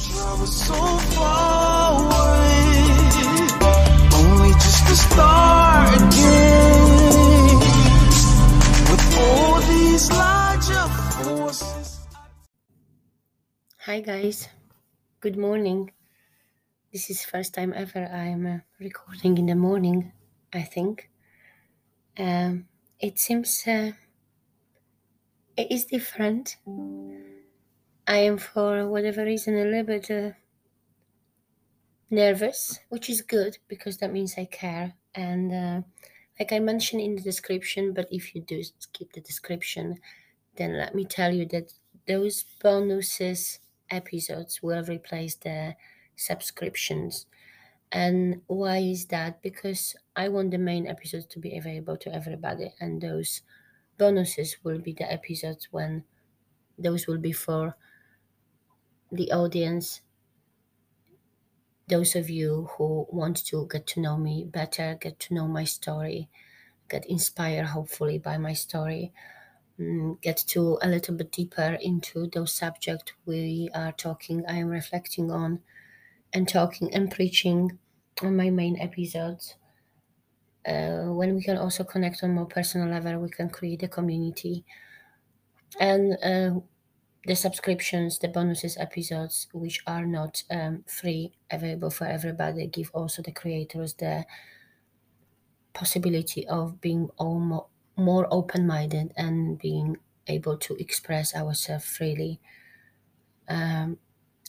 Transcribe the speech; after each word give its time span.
Drama 0.00 0.46
so 0.46 0.74
far 1.12 2.00
away. 2.00 2.72
Only 4.16 4.52
just 4.54 4.86
to 4.88 4.96
start 4.96 5.94
again. 5.94 7.58
With 8.88 9.04
all 9.18 9.60
these 9.60 10.10
larger 10.10 10.88
forces. 11.20 11.98
Hi 13.80 14.00
guys, 14.00 14.48
good 15.20 15.36
morning. 15.36 15.92
This 16.92 17.10
is 17.10 17.22
first 17.22 17.52
time 17.52 17.74
ever 17.76 18.06
I'm 18.06 18.46
uh, 18.46 18.58
recording 18.78 19.36
in 19.36 19.46
the 19.46 19.54
morning. 19.54 20.12
I 20.50 20.62
think 20.62 21.10
um, 22.18 22.68
it 22.98 23.18
seems 23.18 23.62
uh, 23.66 23.92
it 25.58 25.70
is 25.70 25.84
different. 25.84 26.56
I 28.10 28.18
am 28.26 28.38
for 28.38 28.88
whatever 28.88 29.24
reason 29.24 29.54
a 29.54 29.64
little 29.64 29.84
bit 29.84 30.10
uh, 30.10 30.32
nervous, 32.10 32.80
which 32.88 33.08
is 33.08 33.22
good 33.22 33.58
because 33.68 33.98
that 33.98 34.12
means 34.12 34.34
I 34.36 34.46
care. 34.46 34.94
And 35.14 35.54
uh, 35.54 35.82
like 36.36 36.52
I 36.52 36.58
mentioned 36.58 37.02
in 37.02 37.14
the 37.14 37.22
description, 37.22 37.92
but 37.92 38.08
if 38.10 38.34
you 38.34 38.40
do 38.40 38.64
skip 38.64 39.12
the 39.12 39.20
description, 39.20 40.00
then 40.56 40.76
let 40.76 40.92
me 40.92 41.04
tell 41.04 41.32
you 41.32 41.46
that 41.50 41.72
those 42.08 42.44
bonuses 42.60 43.60
episodes 43.90 44.60
will 44.60 44.82
replace 44.82 45.36
the 45.36 45.76
subscriptions. 46.16 47.26
And 47.92 48.42
why 48.48 48.78
is 48.78 49.06
that? 49.06 49.40
Because 49.40 49.94
I 50.16 50.30
want 50.30 50.50
the 50.50 50.58
main 50.58 50.88
episodes 50.88 51.26
to 51.26 51.38
be 51.38 51.56
available 51.56 51.96
to 51.98 52.12
everybody, 52.12 52.74
and 52.80 53.00
those 53.00 53.42
bonuses 53.98 54.56
will 54.64 54.80
be 54.80 54.94
the 54.94 55.12
episodes 55.12 55.68
when 55.70 56.02
those 56.76 57.06
will 57.06 57.18
be 57.18 57.30
for 57.30 57.76
the 59.12 59.32
audience, 59.32 60.00
those 61.88 62.14
of 62.14 62.30
you 62.30 62.68
who 62.76 63.06
want 63.10 63.44
to 63.46 63.66
get 63.68 63.86
to 63.86 64.00
know 64.00 64.16
me 64.16 64.44
better, 64.44 64.96
get 65.00 65.18
to 65.20 65.34
know 65.34 65.46
my 65.48 65.64
story, 65.64 66.28
get 66.88 67.06
inspired 67.06 67.66
hopefully 67.66 68.18
by 68.18 68.38
my 68.38 68.52
story, 68.54 69.12
mm, 69.78 70.20
get 70.22 70.38
to 70.38 70.78
a 70.82 70.88
little 70.88 71.16
bit 71.16 71.32
deeper 71.32 71.78
into 71.82 72.28
those 72.28 72.54
subjects 72.54 73.12
we 73.26 73.70
are 73.74 73.92
talking, 73.92 74.44
I 74.46 74.54
am 74.56 74.68
reflecting 74.68 75.30
on, 75.32 75.62
and 76.32 76.48
talking 76.48 76.94
and 76.94 77.10
preaching 77.12 77.78
on 78.22 78.36
my 78.36 78.50
main 78.50 78.78
episodes. 78.80 79.56
Uh, 80.64 81.12
when 81.12 81.34
we 81.34 81.42
can 81.42 81.56
also 81.58 81.84
connect 81.84 82.22
on 82.22 82.34
more 82.34 82.46
personal 82.46 82.88
level, 82.88 83.18
we 83.20 83.28
can 83.30 83.48
create 83.50 83.82
a 83.82 83.88
community. 83.88 84.64
And 85.78 86.12
uh, 86.22 86.60
the 87.26 87.36
subscriptions, 87.36 88.18
the 88.18 88.28
bonuses 88.28 88.76
episodes, 88.78 89.46
which 89.52 89.82
are 89.86 90.06
not 90.06 90.42
um, 90.50 90.84
free, 90.88 91.34
available 91.50 91.90
for 91.90 92.06
everybody, 92.06 92.66
give 92.66 92.90
also 92.94 93.22
the 93.22 93.32
creators 93.32 93.94
the 93.94 94.24
possibility 95.72 96.46
of 96.48 96.80
being 96.80 97.10
more, 97.18 97.66
more 97.96 98.26
open 98.30 98.66
minded 98.66 99.12
and 99.16 99.58
being 99.58 99.96
able 100.26 100.56
to 100.56 100.74
express 100.76 101.34
ourselves 101.34 101.84
freely. 101.84 102.40
Um, 103.48 103.98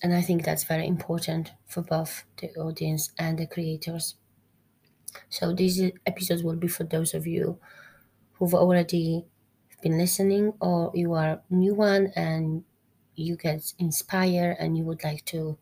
and 0.04 0.14
I 0.14 0.22
think 0.22 0.44
that's 0.44 0.64
very 0.64 0.88
important 0.88 1.52
for 1.68 1.82
both 1.82 2.26
the 2.38 2.50
audience 2.56 3.12
and 3.18 3.38
the 3.38 3.48
creators. 3.48 4.16
So 5.30 5.54
these 5.54 5.82
episodes 6.06 6.44
will 6.44 6.56
be 6.56 6.68
for 6.68 6.84
those 6.84 7.14
of 7.14 7.26
you 7.28 7.60
who've 8.34 8.54
already 8.56 9.28
been 9.82 9.98
listening 9.98 10.54
or 10.62 10.92
you 10.96 11.14
are 11.14 11.44
new 11.50 11.74
one 11.76 12.12
and 12.16 12.64
you 13.16 13.36
get 13.38 13.74
inspired 13.80 14.58
and 14.60 14.78
you 14.78 14.86
would 14.86 15.04
like 15.04 15.26
to 15.26 15.58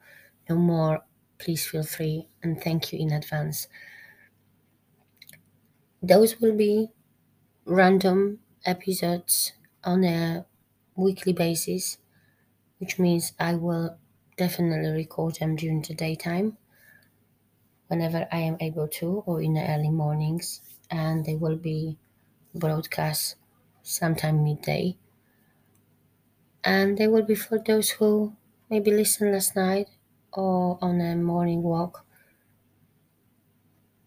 know 0.50 0.58
more, 0.58 1.06
please 1.40 1.68
feel 1.68 1.84
free 1.84 2.28
and 2.44 2.62
thank 2.62 2.94
you 2.94 3.00
in 3.00 3.12
advance. 3.12 3.68
Those 6.04 6.42
will 6.42 6.56
be 6.58 6.92
random 7.66 8.42
episodes 8.66 9.54
on 9.84 10.04
a 10.06 10.46
weekly 10.96 11.34
basis, 11.34 12.00
which 12.80 13.00
means 13.00 13.34
I 13.40 13.56
will 13.56 13.98
definitely 14.38 14.92
record 14.92 15.36
them 15.38 15.56
during 15.58 15.82
the 15.84 15.96
daytime 15.96 16.58
whenever 17.88 18.26
I 18.32 18.40
am 18.40 18.56
able 18.62 18.88
to 18.88 19.20
or 19.26 19.42
in 19.42 19.54
the 19.56 19.68
early 19.70 19.90
mornings, 19.90 20.62
and 20.90 21.26
they 21.26 21.36
will 21.36 21.58
be 21.58 21.98
broadcast 22.56 23.36
sometime 23.84 24.44
midday. 24.44 24.98
And 26.64 26.98
they 26.98 27.08
will 27.08 27.24
be 27.24 27.36
for 27.36 27.60
those 27.60 27.90
who 27.92 28.36
maybe 28.70 28.92
listened 28.92 29.32
last 29.34 29.56
night 29.56 29.90
or 30.34 30.78
on 30.82 31.02
a 31.02 31.16
morning 31.16 31.64
walk 31.64 32.06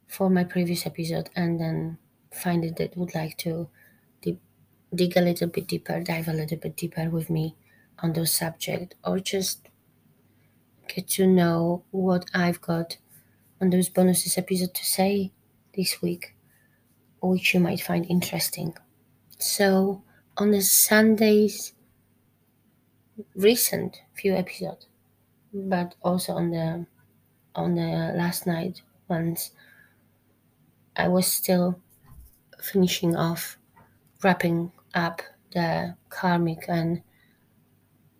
for 0.07 0.31
my 0.31 0.45
previous 0.45 0.87
episode 0.87 1.31
and 1.35 1.59
then 1.59 1.99
find 2.33 2.65
it 2.65 2.77
that 2.77 2.97
would 2.97 3.15
like 3.15 3.37
to 3.39 3.69
dig 4.95 5.17
a 5.17 5.21
little 5.21 5.49
bit 5.49 5.67
deeper, 5.67 6.01
dive 6.01 6.29
a 6.29 6.33
little 6.33 6.59
bit 6.59 6.77
deeper 6.77 7.09
with 7.11 7.31
me 7.31 7.57
on 7.99 8.13
those 8.13 8.33
subjects, 8.33 8.97
or 9.05 9.19
just 9.19 9.69
get 10.89 11.09
to 11.09 11.27
know 11.27 11.83
what 11.91 12.31
I've 12.35 12.61
got 12.61 12.99
on 13.61 13.71
those 13.71 13.89
bonuses 13.89 14.39
episode 14.39 14.75
to 14.75 14.85
say 14.85 15.33
this 15.75 16.03
week, 16.03 16.35
which 17.23 17.55
you 17.55 17.61
might 17.61 17.81
find 17.81 18.07
interesting. 18.11 18.75
So 19.43 20.05
on 20.39 20.53
the 20.53 20.63
Sundays, 20.63 21.75
recent 23.35 24.01
few 24.15 24.35
episodes, 24.35 24.87
but 25.55 25.95
also 26.03 26.35
on 26.35 26.51
the 26.51 26.87
on 27.57 27.75
the 27.77 28.13
last 28.17 28.47
night 28.47 28.83
ones, 29.09 29.53
I 30.97 31.07
was 31.09 31.27
still 31.27 31.79
finishing 32.61 33.17
off, 33.17 33.59
wrapping 34.23 34.73
up 34.95 35.23
the 35.53 35.97
karmic 36.11 36.67
and 36.69 37.03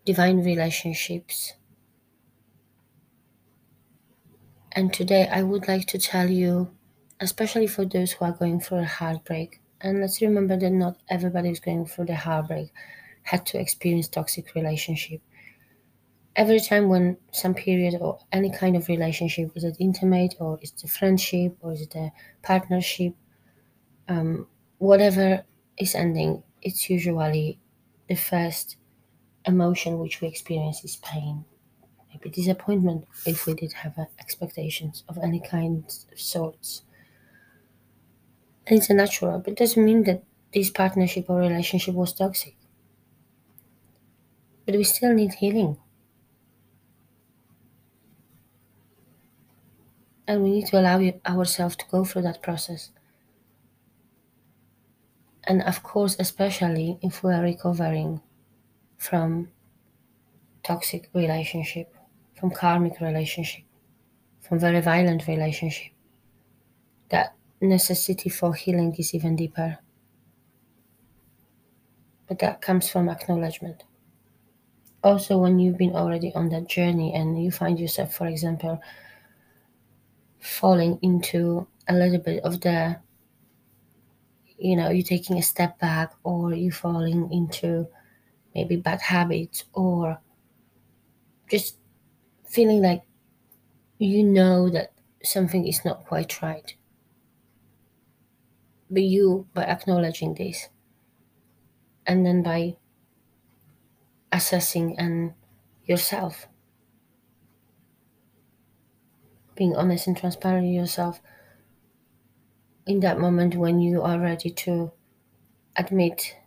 divine 0.05 0.41
relationships. 0.45 1.53
And 4.73 4.93
today 4.93 5.25
I 5.29 5.41
would 5.41 5.69
like 5.69 5.87
to 5.87 5.97
tell 5.97 6.29
you, 6.29 6.75
especially 7.21 7.65
for 7.65 7.85
those 7.85 8.11
who 8.11 8.25
are 8.25 8.33
going 8.33 8.59
through 8.59 8.79
a 8.79 8.85
heartbreak, 8.85 9.61
and 9.83 10.01
let's 10.01 10.21
remember 10.21 10.57
that 10.57 10.71
not 10.71 10.97
everybody 11.09 11.49
who's 11.49 11.59
going 11.59 11.85
through 11.85 12.05
the 12.05 12.15
heartbreak 12.15 12.71
had 13.23 13.45
to 13.47 13.59
experience 13.59 14.07
toxic 14.07 14.55
relationship. 14.55 15.21
Every 16.35 16.59
time 16.59 16.89
when 16.89 17.17
some 17.31 17.53
period 17.55 17.95
or 17.99 18.19
any 18.31 18.49
kind 18.51 18.75
of 18.75 18.87
relationship, 18.87 19.51
is 19.55 19.63
it 19.63 19.77
intimate 19.79 20.35
or 20.39 20.59
is 20.61 20.71
it 20.71 20.83
a 20.83 20.87
friendship 20.87 21.57
or 21.61 21.73
is 21.73 21.81
it 21.81 21.95
a 21.95 22.11
partnership, 22.43 23.13
um, 24.09 24.47
whatever 24.79 25.45
is 25.77 25.95
ending, 25.95 26.43
it's 26.61 26.89
usually 26.89 27.59
the 28.09 28.15
first 28.15 28.77
emotion 29.45 29.99
which 29.99 30.21
we 30.21 30.27
experience 30.29 30.83
is 30.85 30.97
pain, 30.97 31.45
maybe 32.09 32.29
disappointment 32.29 33.05
if 33.25 33.45
we 33.47 33.53
did 33.55 33.73
have 33.73 33.97
uh, 33.99 34.05
expectations 34.19 35.03
of 35.09 35.17
any 35.19 35.39
kind 35.41 35.85
of 35.85 36.19
sorts. 36.19 36.83
It's 38.67 38.89
natural, 38.89 39.39
but 39.39 39.53
it 39.53 39.57
doesn't 39.57 39.85
mean 39.85 40.03
that 40.03 40.21
this 40.53 40.69
partnership 40.69 41.29
or 41.29 41.37
relationship 41.39 41.95
was 41.95 42.11
toxic. 42.11 42.57
But 44.65 44.75
we 44.75 44.83
still 44.83 45.13
need 45.13 45.35
healing. 45.35 45.77
And 50.27 50.43
we 50.43 50.49
need 50.49 50.65
to 50.65 50.79
allow 50.81 50.99
ourselves 51.25 51.77
to 51.77 51.85
go 51.89 52.03
through 52.03 52.23
that 52.23 52.41
process. 52.41 52.89
And 55.45 55.61
of 55.61 55.83
course, 55.83 56.17
especially 56.19 56.99
if 57.01 57.23
we 57.23 57.31
are 57.31 57.41
recovering 57.41 58.19
from 58.97 59.51
toxic 60.63 61.11
relationship, 61.13 61.95
from 62.33 62.49
karmic 62.49 62.99
relationship, 62.99 63.63
from 64.41 64.59
very 64.59 64.81
violent 64.81 65.27
relationship, 65.27 65.93
that 67.09 67.33
necessity 67.63 68.29
for 68.29 68.53
healing 68.53 68.95
is 68.97 69.13
even 69.13 69.35
deeper. 69.35 69.79
But 72.27 72.39
that 72.39 72.61
comes 72.61 72.89
from 72.89 73.09
acknowledgement. 73.09 73.83
Also, 75.03 75.37
when 75.37 75.59
you've 75.59 75.77
been 75.77 75.95
already 75.95 76.33
on 76.33 76.49
that 76.49 76.67
journey 76.67 77.13
and 77.13 77.43
you 77.43 77.51
find 77.51 77.79
yourself, 77.79 78.15
for 78.15 78.27
example, 78.27 78.79
falling 80.39 80.97
into 81.01 81.67
a 81.89 81.93
little 81.93 82.19
bit 82.19 82.43
of 82.43 82.61
the, 82.61 82.97
you 84.57 84.75
know, 84.75 84.89
you're 84.89 85.03
taking 85.03 85.37
a 85.37 85.41
step 85.41 85.77
back 85.79 86.13
or 86.23 86.53
you're 86.53 86.71
falling 86.71 87.31
into 87.31 87.87
maybe 88.55 88.77
bad 88.77 89.01
habits 89.01 89.65
or 89.73 90.19
just 91.49 91.77
feeling 92.45 92.81
like 92.81 93.03
you 93.99 94.23
know 94.23 94.69
that 94.69 94.91
something 95.23 95.67
is 95.67 95.83
not 95.85 96.05
quite 96.05 96.41
right. 96.41 96.75
But 98.93 99.03
you, 99.03 99.47
by 99.53 99.65
acknowledging 99.65 100.35
this, 100.35 100.69
and 102.07 102.25
then 102.25 102.43
by 102.43 102.77
assessing 104.31 104.97
and 104.99 105.33
yourself, 105.85 106.47
being 109.55 109.75
honest 109.75 110.07
and 110.07 110.17
transparent 110.17 110.67
yourself 110.67 111.21
in 112.85 112.99
that 112.99 113.19
moment 113.19 113.55
when 113.55 113.79
you 113.79 114.01
are 114.01 114.19
ready 114.19 114.49
to 114.49 114.91
admit 115.77 116.37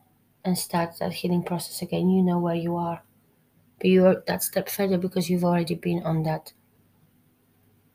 and 0.44 0.58
start 0.58 0.98
that 0.98 1.12
healing 1.12 1.42
process 1.42 1.82
again, 1.82 2.10
you 2.10 2.22
know 2.22 2.38
where 2.38 2.54
you 2.54 2.76
are. 2.76 3.02
But 3.78 3.88
you're 3.90 4.22
that 4.26 4.42
step 4.42 4.68
further 4.68 4.98
because 4.98 5.30
you've 5.30 5.44
already 5.44 5.74
been 5.74 6.02
on 6.04 6.22
that 6.24 6.52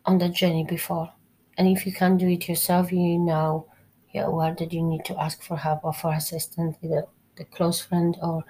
on 0.06 0.18
that 0.20 0.34
journey 0.34 0.64
before. 0.64 1.14
And 1.58 1.68
if 1.68 1.86
you 1.86 1.94
can't 1.94 2.20
do 2.20 2.28
it 2.28 2.48
yourself, 2.50 2.92
you 2.92 3.20
know 3.20 3.71
you're 4.14 4.26
aware 4.26 4.56
that 4.58 4.74
you 4.74 4.84
need 4.84 5.06
to 5.06 5.20
ask 5.20 5.42
for 5.44 5.58
help 5.58 5.84
or 5.84 5.94
for 5.94 6.14
assistance, 6.14 6.78
either 6.82 7.06
the 7.36 7.46
close 7.46 7.82
friend 7.82 8.18
or 8.22 8.44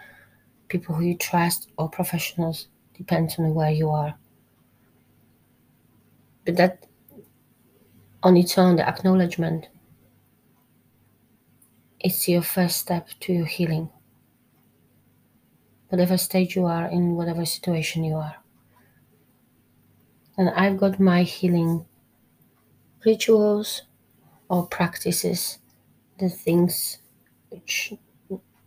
people 0.68 0.96
who 0.96 1.06
you 1.06 1.18
trust 1.18 1.70
or 1.78 1.90
professionals, 1.90 2.68
depends 2.98 3.38
on 3.38 3.54
where 3.54 3.72
you 3.72 3.90
are. 3.90 4.16
But 6.46 6.58
that 6.58 6.86
on 8.24 8.38
its 8.38 8.58
own, 8.58 8.76
the 8.76 8.88
acknowledgement 8.88 9.68
it's 12.04 12.28
your 12.28 12.42
first 12.42 12.80
step 12.80 13.10
to 13.20 13.34
your 13.34 13.46
healing. 13.46 13.90
Whatever 15.90 16.18
stage 16.18 16.56
you 16.56 16.66
are 16.66 16.88
in, 16.88 17.16
whatever 17.16 17.46
situation 17.46 18.04
you 18.04 18.16
are. 18.16 18.36
And 20.38 20.50
I've 20.50 20.78
got 20.78 21.00
my 21.00 21.22
healing 21.22 21.86
rituals 23.06 23.84
or 24.52 24.68
practices, 24.68 25.60
the 26.20 26.30
things 26.30 26.98
which 27.50 27.94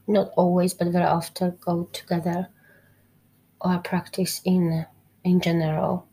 not 0.06 0.30
always 0.34 0.72
but 0.72 0.88
very 0.88 1.04
often 1.04 1.58
go 1.60 1.84
together 1.92 2.48
or 3.60 3.78
practice 3.78 4.40
in 4.46 4.86
in 5.24 5.40
general. 5.40 6.06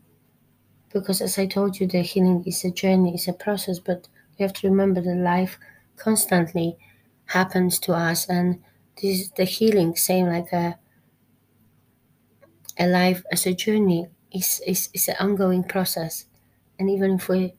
Because 0.92 1.22
as 1.22 1.38
I 1.38 1.46
told 1.46 1.80
you, 1.80 1.86
the 1.86 2.02
healing 2.02 2.44
is 2.46 2.64
a 2.64 2.70
journey, 2.70 3.14
it's 3.14 3.28
a 3.28 3.32
process, 3.32 3.78
but 3.78 4.08
we 4.38 4.42
have 4.42 4.52
to 4.52 4.68
remember 4.68 5.00
that 5.00 5.16
life 5.16 5.58
constantly 5.96 6.76
happens 7.24 7.78
to 7.78 7.94
us 7.94 8.28
and 8.28 8.62
this 9.00 9.20
is 9.20 9.30
the 9.30 9.44
healing, 9.44 9.96
same 9.96 10.26
like 10.26 10.52
a 10.52 10.78
a 12.78 12.86
life 12.86 13.22
as 13.32 13.46
a 13.46 13.54
journey 13.54 14.08
is, 14.32 14.60
is, 14.66 14.90
is 14.92 15.08
an 15.08 15.16
ongoing 15.18 15.64
process. 15.64 16.26
And 16.78 16.90
even 16.90 17.12
if 17.12 17.28
we 17.28 17.54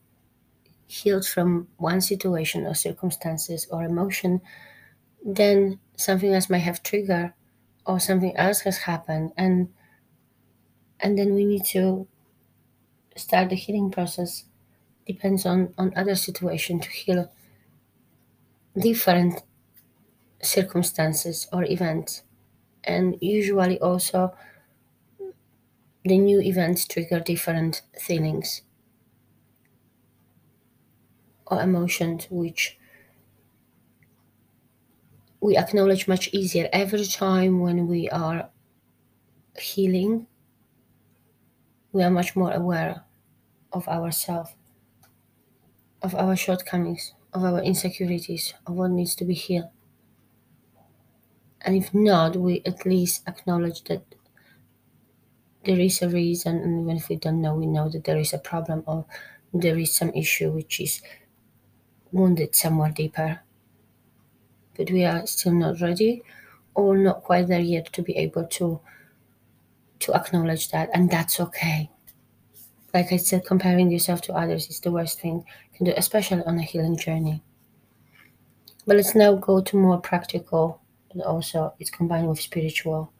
healed 0.93 1.25
from 1.25 1.67
one 1.77 2.01
situation 2.01 2.65
or 2.67 2.75
circumstances 2.75 3.67
or 3.71 3.83
emotion, 3.83 4.41
then 5.25 5.79
something 5.97 6.33
else 6.33 6.49
might 6.49 6.59
have 6.69 6.83
triggered 6.83 7.33
or 7.85 7.99
something 7.99 8.35
else 8.37 8.61
has 8.61 8.79
happened. 8.79 9.33
And 9.37 9.69
and 10.99 11.17
then 11.17 11.33
we 11.35 11.45
need 11.45 11.65
to 11.65 12.07
start 13.15 13.49
the 13.49 13.55
healing 13.55 13.91
process. 13.91 14.45
Depends 15.07 15.45
on 15.45 15.73
on 15.77 15.93
other 15.95 16.15
situation 16.15 16.79
to 16.81 16.89
heal 16.89 17.31
different 18.79 19.41
circumstances 20.41 21.47
or 21.51 21.63
events. 21.65 22.23
And 22.83 23.17
usually 23.21 23.79
also 23.79 24.33
the 26.05 26.17
new 26.17 26.39
events 26.39 26.85
trigger 26.85 27.19
different 27.19 27.81
feelings 27.99 28.61
or 31.53 31.61
emotions 31.61 32.27
which 32.31 32.77
we 35.39 35.55
acknowledge 35.57 36.07
much 36.07 36.27
easier 36.33 36.67
every 36.73 37.05
time 37.05 37.59
when 37.59 37.87
we 37.87 38.09
are 38.09 38.49
healing. 39.59 40.27
We 41.93 42.03
are 42.03 42.11
much 42.11 42.35
more 42.35 42.51
aware 42.51 43.05
of 43.73 43.87
ourselves 43.87 44.55
of 46.03 46.13
our 46.13 46.35
shortcomings 46.35 47.13
of 47.33 47.43
our 47.43 47.59
insecurities 47.63 48.53
of 48.67 48.75
what 48.75 48.91
needs 48.91 49.15
to 49.15 49.25
be 49.25 49.33
healed. 49.33 49.69
And 51.61 51.75
if 51.75 51.95
not 51.95 52.35
we 52.35 52.61
at 52.63 52.85
least 52.85 53.27
acknowledge 53.27 53.85
that 53.85 54.05
there 55.65 55.79
is 55.79 56.01
a 56.01 56.09
reason 56.09 56.57
and 56.57 56.81
even 56.81 56.97
if 56.97 57.09
we 57.09 57.15
don't 57.15 57.41
know 57.41 57.55
we 57.55 57.65
know 57.65 57.89
that 57.89 58.03
there 58.03 58.17
is 58.17 58.33
a 58.33 58.37
problem 58.37 58.83
or 58.85 59.05
there 59.53 59.77
is 59.77 59.93
some 59.93 60.09
issue 60.11 60.51
which 60.51 60.79
is 60.79 61.01
wounded 62.13 62.55
somewhere 62.55 62.91
deeper. 62.91 63.41
But 64.77 64.91
we 64.91 65.03
are 65.03 65.25
still 65.27 65.53
not 65.53 65.81
ready 65.81 66.23
or 66.75 66.97
not 66.97 67.23
quite 67.23 67.47
there 67.47 67.59
yet 67.59 67.91
to 67.93 68.01
be 68.01 68.15
able 68.15 68.45
to 68.47 68.79
to 69.99 70.13
acknowledge 70.13 70.69
that 70.71 70.89
and 70.93 71.09
that's 71.09 71.39
okay. 71.39 71.89
Like 72.93 73.11
i 73.11 73.17
said 73.17 73.45
comparing 73.45 73.91
yourself 73.91 74.21
to 74.21 74.33
others 74.33 74.69
is 74.69 74.79
the 74.79 74.91
worst 74.91 75.19
thing 75.19 75.37
you 75.71 75.77
can 75.77 75.85
do 75.85 75.93
especially 75.97 76.43
on 76.43 76.57
a 76.59 76.63
healing 76.63 76.97
journey. 76.97 77.41
But 78.85 78.97
let's 78.97 79.15
now 79.15 79.35
go 79.35 79.61
to 79.61 79.77
more 79.77 79.99
practical 79.99 80.81
and 81.11 81.21
also 81.21 81.73
it's 81.79 81.89
combined 81.89 82.27
with 82.27 82.41
spiritual 82.41 83.11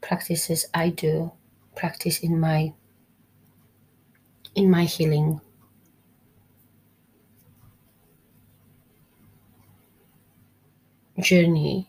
practices 0.00 0.66
i 0.74 0.88
do 0.88 1.30
practice 1.74 2.20
in 2.20 2.38
my 2.38 2.72
in 4.54 4.70
my 4.70 4.84
healing 4.84 5.40
journey. 11.20 11.88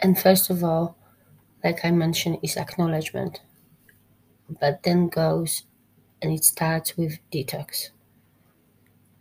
And 0.00 0.18
first 0.18 0.50
of 0.50 0.64
all, 0.64 0.96
like 1.64 1.84
I 1.84 1.92
mentioned, 1.92 2.38
is 2.42 2.56
acknowledgement. 2.56 3.40
But 4.60 4.82
then 4.82 5.08
goes 5.08 5.62
and 6.22 6.32
it 6.32 6.44
starts 6.44 6.96
with 6.96 7.18
detox. 7.32 7.90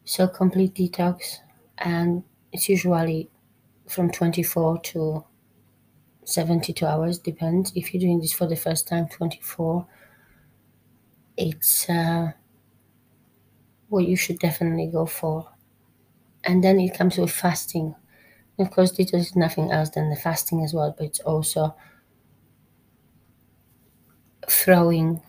So 0.04 0.28
complete 0.28 0.74
detox 0.74 1.38
and 1.78 2.24
it's 2.52 2.68
usually 2.68 3.30
from 3.88 4.12
24 4.12 4.80
to 4.80 5.24
72 6.26 6.86
hours 6.86 7.20
depends 7.20 7.72
if 7.76 7.94
you're 7.94 8.02
doing 8.02 8.20
this 8.20 8.34
for 8.34 8.48
the 8.48 8.56
first 8.56 8.88
time 8.88 9.08
24 9.08 9.88
it's 11.38 11.90
uh, 11.90 12.32
what 13.90 14.08
you 14.08 14.16
should 14.16 14.40
definitely 14.40 14.88
go 14.88 15.06
for 15.06 15.48
and 16.44 16.64
then 16.64 16.80
it 16.80 16.94
comes 16.98 17.18
with 17.18 17.32
fasting. 17.32 17.96
Of 18.60 18.72
course, 18.72 18.92
detox 18.94 19.16
is 19.16 19.36
nothing 19.38 19.72
else 19.72 19.90
than 19.92 20.10
the 20.10 20.18
fasting 20.18 20.64
as 20.64 20.74
well, 20.74 20.96
but 20.98 21.06
it's 21.08 21.22
also 21.22 21.76
throwing 24.48 25.22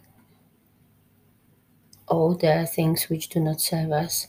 all 2.08 2.34
the 2.34 2.66
things 2.66 3.08
which 3.08 3.30
do 3.30 3.40
not 3.40 3.58
serve 3.60 3.90
us 3.90 4.26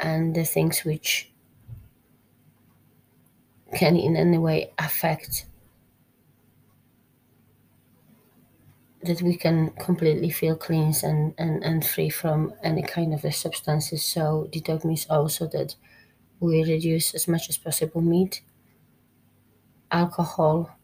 and 0.00 0.34
the 0.34 0.44
things 0.44 0.84
which 0.84 1.32
can 3.74 3.94
in 3.96 4.16
any 4.16 4.38
way 4.38 4.72
affect 4.78 5.44
that 9.04 9.22
we 9.22 9.36
can 9.36 9.70
completely 9.72 10.30
feel 10.30 10.56
clean 10.56 10.92
and, 11.02 11.34
and, 11.38 11.62
and 11.62 11.84
free 11.86 12.10
from 12.10 12.54
any 12.62 12.82
kind 12.82 13.14
of 13.14 13.22
the 13.22 13.32
substances. 13.32 14.04
So 14.04 14.48
detox 14.52 14.84
means 14.84 15.06
also 15.10 15.46
that 15.48 15.76
we 16.40 16.62
reduce 16.64 17.14
as 17.14 17.28
much 17.28 17.48
as 17.48 17.58
possible 17.58 18.02
meat, 18.02 18.42
alcohol, 19.90 20.76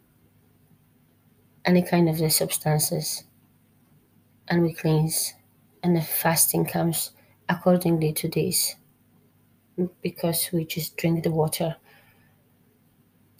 any 1.65 1.83
kind 1.83 2.09
of 2.09 2.19
the 2.19 2.29
substances, 2.31 3.25
and 4.49 4.63
we 4.63 4.73
cleanse. 4.75 5.35
And 5.83 5.97
the 5.97 6.03
fasting 6.03 6.67
comes 6.67 7.13
accordingly 7.49 8.13
to 8.13 8.29
this 8.29 8.77
because 10.03 10.51
we 10.53 10.65
just 10.65 10.97
drink 10.97 11.25
the 11.25 11.31
water. 11.31 11.77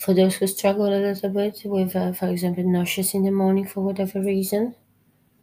For 0.01 0.15
those 0.15 0.37
who 0.37 0.47
struggle 0.47 0.87
a 0.87 0.97
little 0.97 1.29
bit 1.29 1.61
with, 1.65 1.95
uh, 1.95 2.13
for 2.13 2.27
example, 2.29 2.65
nauseous 2.65 3.13
in 3.13 3.23
the 3.23 3.31
morning 3.31 3.67
for 3.67 3.83
whatever 3.83 4.19
reason, 4.21 4.75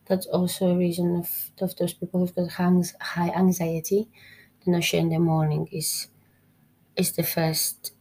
that's 0.07 0.25
also 0.27 0.69
a 0.71 0.77
reason 0.77 1.15
of, 1.17 1.51
of 1.61 1.75
those 1.77 1.93
people 1.93 2.19
who've 2.19 2.35
got 2.35 2.49
high 2.49 3.29
anxiety. 3.29 4.09
The 4.65 4.71
nausea 4.71 5.01
in 5.01 5.09
the 5.09 5.19
morning 5.19 5.69
is 5.71 6.07
is 6.95 7.11
the 7.13 7.23
first 7.23 7.93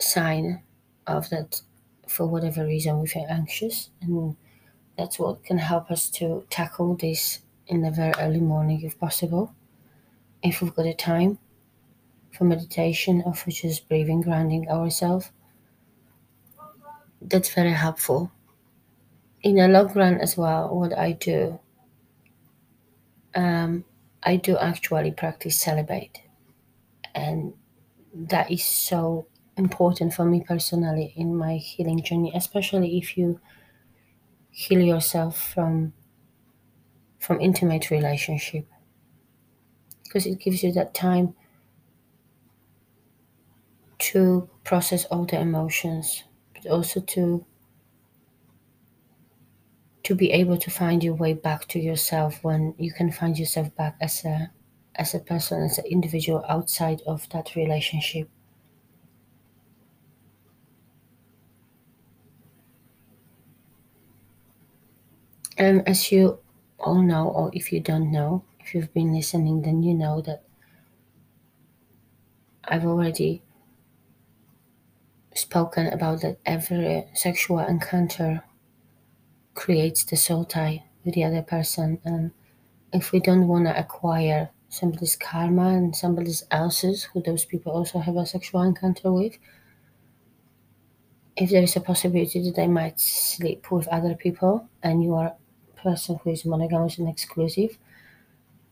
sign 0.00 0.62
of 1.06 1.30
that. 1.30 1.62
For 2.08 2.26
whatever 2.26 2.66
reason, 2.66 3.00
we 3.00 3.06
feel 3.08 3.26
anxious, 3.30 3.90
and 4.00 4.36
that's 4.98 5.18
what 5.20 5.44
can 5.44 5.58
help 5.58 5.90
us 5.90 6.10
to 6.18 6.44
tackle 6.50 6.96
this 6.96 7.40
in 7.68 7.82
the 7.82 7.92
very 7.92 8.14
early 8.18 8.40
morning, 8.40 8.82
if 8.82 8.98
possible. 8.98 9.54
If 10.42 10.62
we've 10.62 10.74
got 10.74 10.86
a 10.86 10.94
time 10.94 11.38
for 12.32 12.44
meditation 12.44 13.22
or 13.26 13.34
for 13.34 13.50
just 13.50 13.88
breathing, 13.88 14.22
grounding 14.22 14.68
ourselves 14.68 15.30
that's 17.28 17.52
very 17.54 17.72
helpful. 17.72 18.30
In 19.42 19.54
the 19.54 19.68
long 19.68 19.92
run 19.92 20.20
as 20.20 20.36
well, 20.36 20.74
what 20.74 20.98
I 20.98 21.12
do, 21.12 21.60
um, 23.34 23.84
I 24.22 24.36
do 24.36 24.56
actually 24.58 25.10
practice 25.12 25.60
celibate, 25.60 26.20
and 27.14 27.54
that 28.14 28.50
is 28.50 28.64
so 28.64 29.26
important 29.56 30.14
for 30.14 30.24
me 30.26 30.42
personally 30.46 31.14
in 31.16 31.36
my 31.36 31.56
healing 31.56 32.02
journey, 32.02 32.32
especially 32.34 32.98
if 32.98 33.16
you 33.18 33.40
heal 34.50 34.80
yourself 34.80 35.36
from 35.54 35.92
from 37.18 37.40
intimate 37.40 37.90
relationship. 37.90 38.66
Because 40.04 40.26
it 40.26 40.38
gives 40.38 40.62
you 40.62 40.70
that 40.72 40.94
time 40.94 41.34
to 43.98 44.48
process 44.64 45.04
all 45.06 45.24
the 45.24 45.40
emotions 45.40 46.24
also 46.66 47.00
to 47.00 47.44
to 50.04 50.14
be 50.14 50.30
able 50.30 50.56
to 50.56 50.70
find 50.70 51.02
your 51.02 51.14
way 51.14 51.32
back 51.32 51.66
to 51.66 51.80
yourself 51.80 52.44
when 52.44 52.72
you 52.78 52.92
can 52.92 53.10
find 53.10 53.36
yourself 53.38 53.74
back 53.74 53.96
as 54.00 54.24
a 54.24 54.50
as 54.94 55.12
a 55.14 55.18
person 55.18 55.62
as 55.62 55.78
an 55.78 55.86
individual 55.86 56.44
outside 56.48 57.00
of 57.06 57.28
that 57.30 57.56
relationship. 57.56 58.28
And 65.56 65.88
as 65.88 66.12
you 66.12 66.40
all 66.78 67.00
know 67.00 67.26
or 67.26 67.50
if 67.54 67.72
you 67.72 67.80
don't 67.80 68.10
know 68.12 68.44
if 68.60 68.74
you've 68.74 68.92
been 68.92 69.14
listening 69.14 69.62
then 69.62 69.82
you 69.82 69.94
know 69.94 70.20
that 70.20 70.42
i've 72.64 72.84
already 72.84 73.42
spoken 75.34 75.86
about 75.88 76.22
that 76.22 76.38
every 76.46 77.06
sexual 77.14 77.58
encounter 77.60 78.44
creates 79.54 80.04
the 80.04 80.16
soul 80.16 80.44
tie 80.44 80.84
with 81.04 81.14
the 81.14 81.24
other 81.24 81.42
person. 81.42 82.00
And 82.04 82.32
if 82.92 83.12
we 83.12 83.20
don't 83.20 83.48
want 83.48 83.66
to 83.66 83.78
acquire 83.78 84.50
somebody's 84.68 85.16
karma 85.16 85.68
and 85.70 85.96
somebody 85.96 86.32
else's 86.50 87.04
who 87.04 87.22
those 87.22 87.44
people 87.46 87.72
also 87.72 88.00
have 88.00 88.16
a 88.16 88.26
sexual 88.26 88.62
encounter 88.62 89.12
with 89.12 89.38
if 91.36 91.50
there 91.50 91.62
is 91.62 91.76
a 91.76 91.80
possibility 91.80 92.40
that 92.42 92.56
they 92.56 92.66
might 92.66 93.00
sleep 93.00 93.70
with 93.70 93.88
other 93.88 94.14
people 94.14 94.68
and 94.82 95.02
you 95.02 95.14
are 95.14 95.34
a 95.76 95.80
person 95.80 96.18
who 96.22 96.30
is 96.30 96.44
monogamous 96.44 96.98
and 96.98 97.08
exclusive 97.08 97.78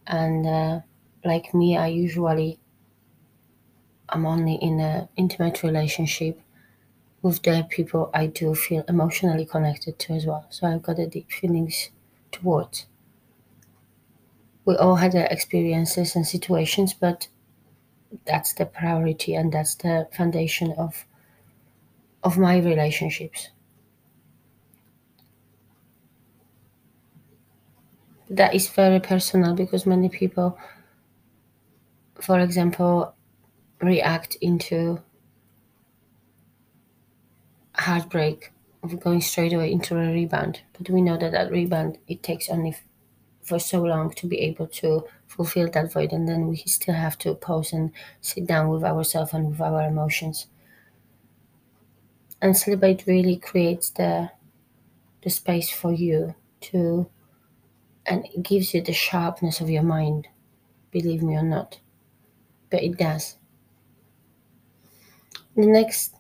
and 0.07 0.47
uh, 0.47 0.81
like 1.25 1.53
me 1.55 1.77
i 1.77 1.87
usually 1.87 2.59
i'm 4.11 4.27
only 4.27 4.55
in 4.57 4.79
an 4.81 5.09
intimate 5.17 5.63
relationship 5.63 6.39
with 7.23 7.43
the 7.43 7.67
people 7.71 8.11
I 8.15 8.27
do 8.27 8.55
feel 8.55 8.85
emotionally 8.89 9.47
connected 9.47 9.99
to 10.01 10.13
as 10.15 10.27
well. 10.27 10.47
So 10.51 10.67
I've 10.67 10.83
got 10.83 10.99
a 10.99 11.07
deep 11.07 11.31
feelings 11.31 11.91
towards. 12.33 12.87
We 14.65 14.75
all 14.75 14.97
had 14.97 15.15
our 15.15 15.27
experiences 15.27 16.17
and 16.17 16.27
situations, 16.27 16.95
but 16.95 17.29
that's 18.27 18.55
the 18.55 18.67
priority 18.67 19.35
and 19.35 19.53
that's 19.53 19.75
the 19.77 20.09
foundation 20.13 20.73
of 20.79 21.07
of 22.23 22.39
my 22.39 22.57
relationships. 22.59 23.51
That 28.31 28.55
is 28.55 28.69
very 28.71 28.99
personal 29.01 29.55
because 29.55 29.85
many 29.87 30.09
people, 30.09 30.57
for 32.21 32.39
example, 32.41 33.15
react 33.83 34.37
into 34.41 35.01
heartbreak 37.81 38.53
of 38.83 39.01
going 39.01 39.21
straight 39.21 39.53
away 39.53 39.73
into 39.73 39.97
a 39.97 40.13
rebound. 40.13 40.61
But 40.77 40.91
we 40.91 41.03
know 41.03 41.17
that 41.19 41.33
that 41.33 41.51
rebound 41.51 41.99
it 42.09 42.23
takes 42.23 42.49
only 42.49 42.77
for 43.43 43.59
so 43.59 43.83
long 43.83 44.13
to 44.15 44.27
be 44.27 44.39
able 44.41 44.67
to 44.69 45.05
fulfill 45.27 45.71
that 45.71 45.93
void, 45.93 46.13
and 46.13 46.29
then 46.29 46.49
we 46.49 46.57
still 46.57 46.95
have 46.95 47.19
to 47.19 47.35
pause 47.35 47.73
and 47.73 47.93
sit 48.21 48.47
down 48.47 48.69
with 48.69 48.85
ourselves 48.85 49.33
and 49.33 49.51
with 49.51 49.61
our 49.61 49.83
emotions. 49.83 50.47
And 52.43 52.57
celibate 52.57 53.05
really 53.07 53.37
creates 53.37 53.91
the 53.91 54.31
the 55.23 55.31
space 55.31 55.71
for 55.71 55.93
you 55.93 56.35
to, 56.61 57.09
and 58.07 58.25
it 58.27 58.43
gives 58.43 58.73
you 58.75 58.83
the 58.83 58.93
sharpness 58.93 59.61
of 59.61 59.71
your 59.71 59.83
mind. 59.83 60.29
Believe 60.91 61.23
me 61.23 61.37
or 61.37 61.43
not, 61.43 61.81
but 62.71 62.83
it 62.83 62.97
does. 62.97 63.37
The 65.57 65.67
next 65.67 66.15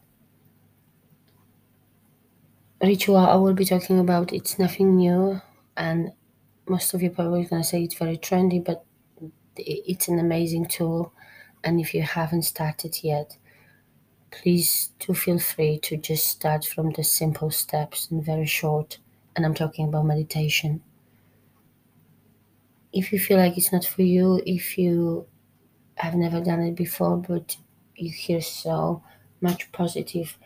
ritual 2.82 3.16
I 3.16 3.36
will 3.36 3.54
be 3.54 3.64
talking 3.64 3.98
about 3.98 4.32
it's 4.32 4.58
nothing 4.58 4.96
new 4.96 5.40
and 5.76 6.12
most 6.68 6.94
of 6.94 7.02
you 7.02 7.10
probably 7.10 7.44
gonna 7.44 7.64
say 7.64 7.82
it's 7.84 7.94
very 7.94 8.16
trendy 8.18 8.64
but 8.64 8.84
it's 9.56 10.08
an 10.08 10.18
amazing 10.18 10.66
tool 10.66 11.12
and 11.64 11.80
if 11.80 11.94
you 11.94 12.02
haven't 12.02 12.42
started 12.44 13.02
yet 13.04 13.36
please 14.32 14.90
do 15.00 15.14
feel 15.14 15.38
free 15.38 15.78
to 15.78 15.96
just 15.96 16.28
start 16.28 16.64
from 16.64 16.90
the 16.92 17.04
simple 17.04 17.50
steps 17.50 18.10
and 18.10 18.24
very 18.24 18.46
short 18.46 18.98
and 19.36 19.46
I'm 19.46 19.54
talking 19.54 19.86
about 19.88 20.06
meditation. 20.06 20.82
If 22.92 23.12
you 23.12 23.18
feel 23.18 23.38
like 23.38 23.56
it's 23.56 23.72
not 23.72 23.84
for 23.84 24.02
you 24.02 24.40
if 24.46 24.76
you 24.78 25.26
have 25.96 26.14
never 26.16 26.40
done 26.40 26.60
it 26.62 26.74
before 26.76 27.18
but 27.18 27.56
you 27.96 28.10
hear 28.10 28.40
so 28.42 29.02
much 29.40 29.72
positive 29.72 30.38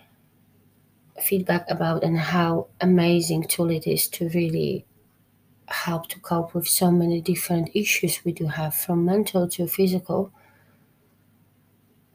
feedback 1.22 1.64
about 1.70 2.02
and 2.02 2.18
how 2.18 2.66
amazing 2.80 3.44
tool 3.44 3.70
it 3.70 3.86
is 3.86 4.08
to 4.08 4.28
really 4.30 4.84
help 5.66 6.08
to 6.08 6.20
cope 6.20 6.54
with 6.54 6.68
so 6.68 6.90
many 6.90 7.20
different 7.20 7.70
issues 7.74 8.24
we 8.24 8.32
do 8.32 8.46
have 8.46 8.74
from 8.74 9.04
mental 9.04 9.48
to 9.48 9.66
physical 9.66 10.32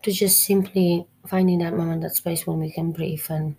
to 0.04 0.12
just 0.12 0.44
simply 0.44 1.08
finding 1.28 1.60
that 1.60 1.76
moment 1.76 2.02
that 2.02 2.16
space 2.16 2.46
when 2.46 2.60
we 2.60 2.72
can 2.72 2.92
breathe 2.92 3.26
and 3.30 3.56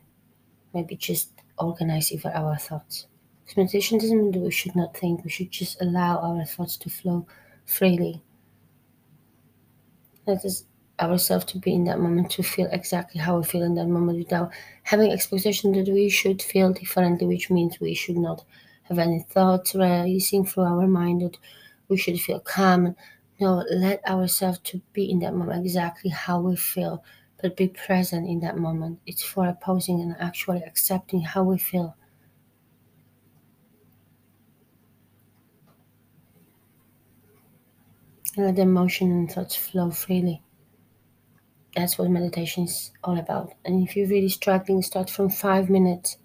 maybe 0.73 0.97
just 0.97 1.31
organize 1.59 2.13
even 2.13 2.33
our 2.33 2.57
thoughts. 2.57 3.07
Because 3.45 3.57
meditation 3.57 3.99
doesn't 3.99 4.17
mean 4.17 4.33
that 4.33 4.41
we 4.41 4.51
should 4.51 4.77
not 4.77 4.97
think 4.97 5.25
we 5.25 5.31
should 5.31 5.51
just 5.51 5.81
allow 5.83 6.19
our 6.19 6.45
thoughts 6.45 6.77
to 6.79 6.91
flow 6.91 7.27
freely. 7.67 8.23
Let 10.27 10.45
us 10.45 10.65
ourselves 11.01 11.45
to 11.47 11.59
be 11.59 11.75
in 11.75 11.85
that 11.85 11.99
moment 11.99 12.31
to 12.31 12.43
feel 12.43 12.69
exactly 12.73 13.21
how 13.21 13.39
we 13.39 13.45
feel 13.45 13.63
in 13.63 13.75
that 13.75 13.89
moment 13.89 14.19
without 14.19 14.51
having 14.83 15.11
expectation 15.13 15.73
that 15.73 15.89
we 15.93 16.09
should 16.09 16.43
feel 16.43 16.73
differently, 16.73 17.27
which 17.27 17.51
means 17.51 17.81
we 17.81 17.95
should 17.95 18.17
not 18.17 18.45
have 18.85 18.99
any 18.99 19.21
thoughts 19.21 19.75
racing 19.75 20.45
through 20.45 20.65
our 20.65 20.87
mind 20.87 21.23
that 21.23 21.37
we 21.89 21.97
should 21.97 22.21
feel 22.21 22.41
calm. 22.41 22.95
No, 23.41 23.65
let 23.71 24.07
ourselves 24.07 24.59
to 24.65 24.81
be 24.93 25.11
in 25.11 25.21
that 25.21 25.35
moment 25.35 25.65
exactly 25.65 26.11
how 26.11 26.41
we 26.41 26.57
feel, 26.57 27.03
but 27.41 27.57
be 27.57 27.69
present 27.69 28.29
in 28.29 28.41
that 28.41 28.59
moment. 28.59 29.01
It's 29.07 29.23
for 29.23 29.49
opposing 29.49 30.01
and 30.01 30.15
actually 30.21 30.63
accepting 30.63 31.23
how 31.23 31.45
we 31.45 31.59
feel. 31.59 31.97
Let 38.37 38.57
the 38.57 38.63
emotion 38.63 39.11
and 39.11 39.31
thoughts 39.31 39.57
flow 39.57 39.91
freely 39.91 40.43
that's 41.81 41.99
what 41.99 42.11
meditation 42.11 42.65
is 42.65 42.93
all 43.03 43.19
about. 43.19 43.53
And 43.65 43.87
if 43.87 43.97
you're 43.97 44.09
really 44.09 44.29
struggling, 44.29 44.83
start 44.83 45.11
from 45.11 45.31
five 45.31 45.71
minutes. 45.71 46.19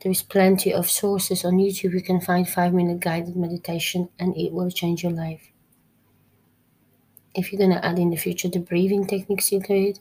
There's 0.00 0.22
plenty 0.22 0.72
of 0.72 0.90
sources 0.90 1.44
on 1.44 1.54
YouTube. 1.54 1.92
You 1.92 2.02
can 2.02 2.20
find 2.20 2.48
five 2.48 2.72
minute 2.72 3.00
guided 3.00 3.36
meditation 3.36 4.08
and 4.18 4.36
it 4.36 4.52
will 4.52 4.70
change 4.70 5.02
your 5.02 5.12
life. 5.12 5.52
If 7.34 7.52
you're 7.52 7.58
going 7.58 7.78
to 7.78 7.84
add 7.84 7.98
in 7.98 8.10
the 8.10 8.16
future 8.16 8.48
the 8.48 8.58
breathing 8.58 9.06
techniques 9.06 9.52
into 9.52 9.74
it, 9.74 10.00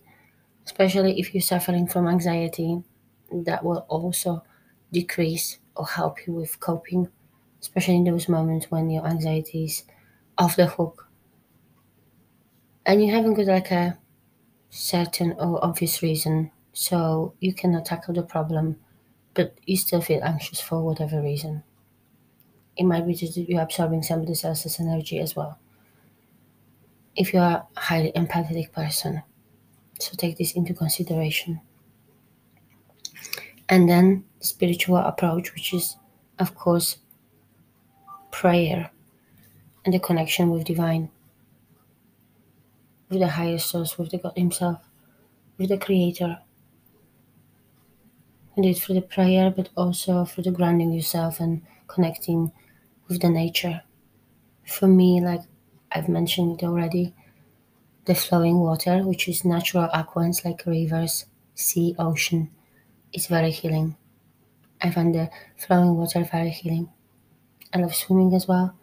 especially 0.66 1.20
if 1.20 1.34
you're 1.34 1.42
suffering 1.42 1.88
from 1.88 2.08
anxiety, 2.08 2.84
that 3.32 3.64
will 3.64 3.86
also 3.90 4.44
decrease 4.92 5.60
or 5.76 5.88
help 5.88 6.28
you 6.28 6.34
with 6.34 6.60
coping, 6.60 7.08
especially 7.62 7.96
in 7.96 8.04
those 8.04 8.28
moments 8.28 8.70
when 8.70 8.90
your 8.90 9.08
anxiety 9.08 9.66
is 9.66 9.84
off 10.38 10.56
the 10.56 10.68
hook 10.68 11.08
and 12.86 13.04
you 13.04 13.12
haven't 13.12 13.36
got 13.36 13.46
like 13.46 13.72
a 13.72 13.98
certain 14.72 15.34
or 15.34 15.64
obvious 15.64 16.02
reason, 16.02 16.50
so 16.74 17.36
you 17.40 17.54
cannot 17.54 17.86
tackle 17.86 18.14
the 18.14 18.24
problem, 18.24 18.78
but 19.34 19.54
you 19.66 19.78
still 19.78 20.02
feel 20.02 20.24
anxious 20.24 20.60
for 20.60 20.84
whatever 20.84 21.22
reason. 21.22 21.62
It 22.78 22.86
might 22.86 23.06
be 23.06 23.14
that 23.14 23.46
you're 23.48 23.62
absorbing 23.62 24.02
somebody 24.02 24.34
else's 24.44 24.80
energy 24.80 25.20
as 25.20 25.36
well. 25.36 25.60
If 27.16 27.34
you 27.34 27.40
are 27.40 27.68
a 27.76 27.80
highly 27.80 28.14
empathetic 28.14 28.72
person, 28.72 29.22
so 30.00 30.14
take 30.16 30.38
this 30.38 30.54
into 30.54 30.74
consideration. 30.74 31.60
And 33.68 33.90
then 33.90 34.24
the 34.40 34.46
spiritual 34.46 34.98
approach, 34.98 35.54
which 35.54 35.74
is, 35.74 35.98
of 36.40 36.56
course, 36.56 36.98
prayer 38.32 38.90
and 39.84 39.94
the 39.94 40.00
connection 40.00 40.50
with 40.50 40.64
divine 40.64 41.10
with 43.12 43.20
the 43.22 43.30
higher 43.30 43.60
source, 43.60 44.00
with 44.00 44.12
the 44.12 44.18
God 44.18 44.34
Himself, 44.38 44.80
with 45.58 45.70
the 45.70 45.78
Creator. 45.80 46.40
And 48.56 48.66
it 48.66 48.78
through 48.78 48.96
the 48.96 49.02
prayer, 49.02 49.52
but 49.52 49.68
also 49.76 50.24
through 50.24 50.46
the 50.46 50.52
grounding 50.52 50.94
yourself 50.94 51.40
and 51.42 51.64
connecting 51.88 52.54
with 53.10 53.22
the 53.22 53.30
nature. 53.30 53.82
For 54.66 54.88
me, 54.88 55.22
like 55.22 55.42
I've 55.92 56.10
mentioned 56.10 56.62
it 56.62 56.66
already, 56.66 57.14
the 58.06 58.16
flowing 58.16 58.60
water, 58.60 59.04
which 59.08 59.28
is 59.30 59.46
natural 59.46 59.90
aquans 59.90 60.46
like 60.46 60.66
rivers, 60.66 61.26
sea, 61.56 61.96
ocean, 62.00 62.52
is 63.14 63.28
very 63.28 63.52
healing. 63.52 63.98
I 64.82 64.92
find 64.92 65.16
the 65.16 65.32
flowing 65.58 65.98
water 65.98 66.24
very 66.24 66.52
healing. 66.52 66.90
I 67.74 67.80
love 67.80 67.96
swimming 67.96 68.34
as 68.36 68.48
well. 68.48 68.76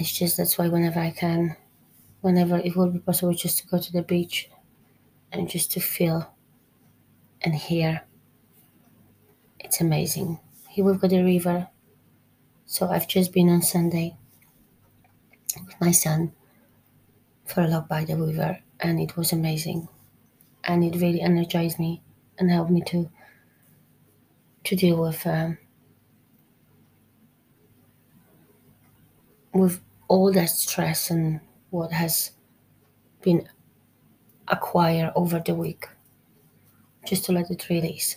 It's 0.00 0.12
just 0.12 0.36
that's 0.38 0.56
why 0.56 0.68
whenever 0.68 0.98
I 0.98 1.10
can, 1.10 1.56
whenever 2.20 2.58
it 2.58 2.76
will 2.76 2.90
be 2.90 2.98
possible, 3.00 3.34
just 3.34 3.58
to 3.58 3.66
go 3.66 3.78
to 3.78 3.92
the 3.92 4.02
beach 4.02 4.50
and 5.32 5.48
just 5.50 5.72
to 5.72 5.80
feel 5.80 6.32
and 7.42 7.54
hear. 7.54 8.02
It's 9.60 9.80
amazing. 9.80 10.40
Here 10.68 10.84
we've 10.84 11.00
got 11.00 11.12
a 11.12 11.22
river. 11.22 11.68
So 12.66 12.88
I've 12.88 13.08
just 13.08 13.32
been 13.32 13.48
on 13.50 13.62
Sunday 13.62 14.16
with 15.66 15.80
my 15.80 15.90
son 15.92 16.32
for 17.44 17.62
a 17.62 17.68
walk 17.68 17.88
by 17.88 18.04
the 18.04 18.16
river 18.16 18.58
and 18.80 19.00
it 19.00 19.16
was 19.16 19.32
amazing. 19.32 19.88
And 20.64 20.84
it 20.84 21.00
really 21.00 21.20
energized 21.22 21.78
me 21.80 22.02
and 22.38 22.50
helped 22.50 22.70
me 22.72 22.82
to 22.88 23.10
to 24.64 24.76
deal 24.76 25.00
with 25.00 25.26
um, 25.26 25.58
with 29.52 29.80
all 30.08 30.32
that 30.32 30.48
stress 30.48 31.10
and 31.10 31.40
what 31.70 31.92
has 31.92 32.32
been 33.22 33.48
acquired 34.48 35.12
over 35.16 35.40
the 35.40 35.54
week 35.54 35.88
just 37.04 37.24
to 37.24 37.32
let 37.32 37.50
it 37.50 37.68
release. 37.68 38.16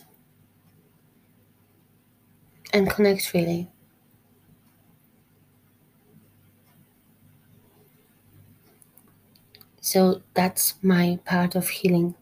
And 2.74 2.89
connect 2.89 3.34
really. 3.34 3.70
So 9.81 10.22
that's 10.34 10.75
my 10.81 11.20
part 11.25 11.55
of 11.55 11.67
healing 11.70 12.15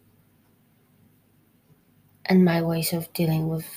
and 2.25 2.45
my 2.45 2.61
ways 2.61 2.93
of 2.93 3.11
dealing 3.13 3.47
with 3.49 3.67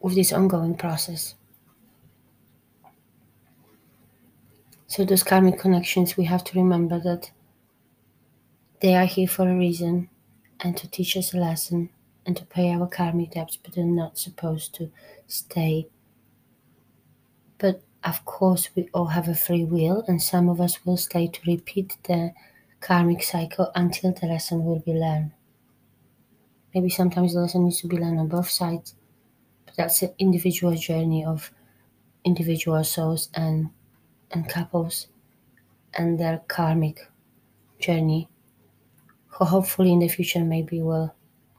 with 0.00 0.14
this 0.16 0.32
ongoing 0.32 0.74
process 0.74 1.34
So, 4.92 5.06
those 5.06 5.22
karmic 5.22 5.58
connections, 5.58 6.18
we 6.18 6.26
have 6.26 6.44
to 6.44 6.58
remember 6.58 7.00
that 7.00 7.30
they 8.82 8.94
are 8.94 9.06
here 9.06 9.26
for 9.26 9.48
a 9.48 9.56
reason 9.56 10.10
and 10.60 10.76
to 10.76 10.86
teach 10.86 11.16
us 11.16 11.32
a 11.32 11.38
lesson 11.38 11.88
and 12.26 12.36
to 12.36 12.44
pay 12.44 12.70
our 12.74 12.86
karmic 12.86 13.30
debts, 13.30 13.56
but 13.56 13.72
they're 13.72 13.86
not 13.86 14.18
supposed 14.18 14.74
to 14.74 14.92
stay. 15.26 15.88
But 17.56 17.80
of 18.04 18.22
course, 18.26 18.68
we 18.74 18.90
all 18.92 19.06
have 19.06 19.28
a 19.28 19.34
free 19.34 19.64
will, 19.64 20.04
and 20.08 20.20
some 20.20 20.50
of 20.50 20.60
us 20.60 20.84
will 20.84 20.98
stay 20.98 21.26
to 21.26 21.50
repeat 21.50 21.96
the 22.02 22.34
karmic 22.80 23.22
cycle 23.22 23.72
until 23.74 24.12
the 24.12 24.26
lesson 24.26 24.62
will 24.62 24.80
be 24.80 24.92
learned. 24.92 25.32
Maybe 26.74 26.90
sometimes 26.90 27.32
the 27.32 27.40
lesson 27.40 27.64
needs 27.64 27.80
to 27.80 27.88
be 27.88 27.96
learned 27.96 28.20
on 28.20 28.28
both 28.28 28.50
sides, 28.50 28.94
but 29.64 29.74
that's 29.74 30.02
an 30.02 30.12
individual 30.18 30.74
journey 30.74 31.24
of 31.24 31.50
individual 32.26 32.84
souls 32.84 33.30
and 33.32 33.70
and 34.32 34.48
couples 34.48 35.08
and 35.94 36.18
their 36.20 36.38
karmic 36.48 37.08
journey. 37.78 38.28
Who 39.30 39.44
hopefully 39.46 39.92
in 39.92 39.98
the 39.98 40.06
future 40.08 40.44
maybe 40.44 40.80
will 40.80 41.12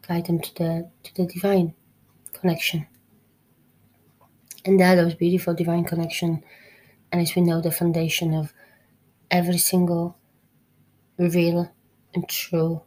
guide 0.07 0.27
them 0.27 0.39
to 0.39 0.55
the 0.55 0.89
to 1.03 1.15
the 1.15 1.25
divine 1.25 1.73
connection. 2.33 2.87
And 4.65 4.79
that 4.79 5.03
was 5.03 5.15
beautiful 5.15 5.53
divine 5.53 5.83
connection 5.85 6.43
and 7.11 7.21
as 7.21 7.35
we 7.35 7.41
know 7.43 7.61
the 7.61 7.71
foundation 7.71 8.33
of 8.33 8.53
every 9.31 9.57
single 9.59 10.17
real 11.17 11.71
and 12.13 12.27
true 12.29 12.81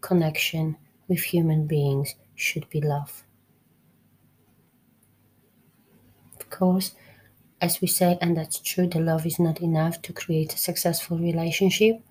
connection 0.00 0.76
with 1.08 1.20
human 1.20 1.66
beings 1.66 2.16
should 2.34 2.68
be 2.70 2.80
love. 2.80 3.24
Of 6.38 6.50
course 6.50 6.94
as 7.62 7.80
we 7.80 7.86
say, 7.86 8.18
and 8.20 8.36
that's 8.36 8.58
true, 8.58 8.88
the 8.88 8.98
love 8.98 9.24
is 9.24 9.38
not 9.38 9.60
enough 9.60 10.02
to 10.02 10.12
create 10.12 10.52
a 10.52 10.58
successful 10.58 11.16
relationship, 11.16 12.02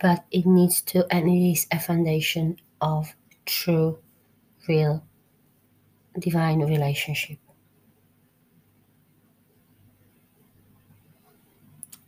but 0.00 0.24
it 0.30 0.46
needs 0.46 0.80
to, 0.80 1.06
and 1.14 1.28
it 1.28 1.52
is 1.52 1.66
a 1.70 1.78
foundation 1.78 2.56
of 2.80 3.14
true, 3.44 3.98
real, 4.66 5.04
divine 6.18 6.60
relationship. 6.60 7.38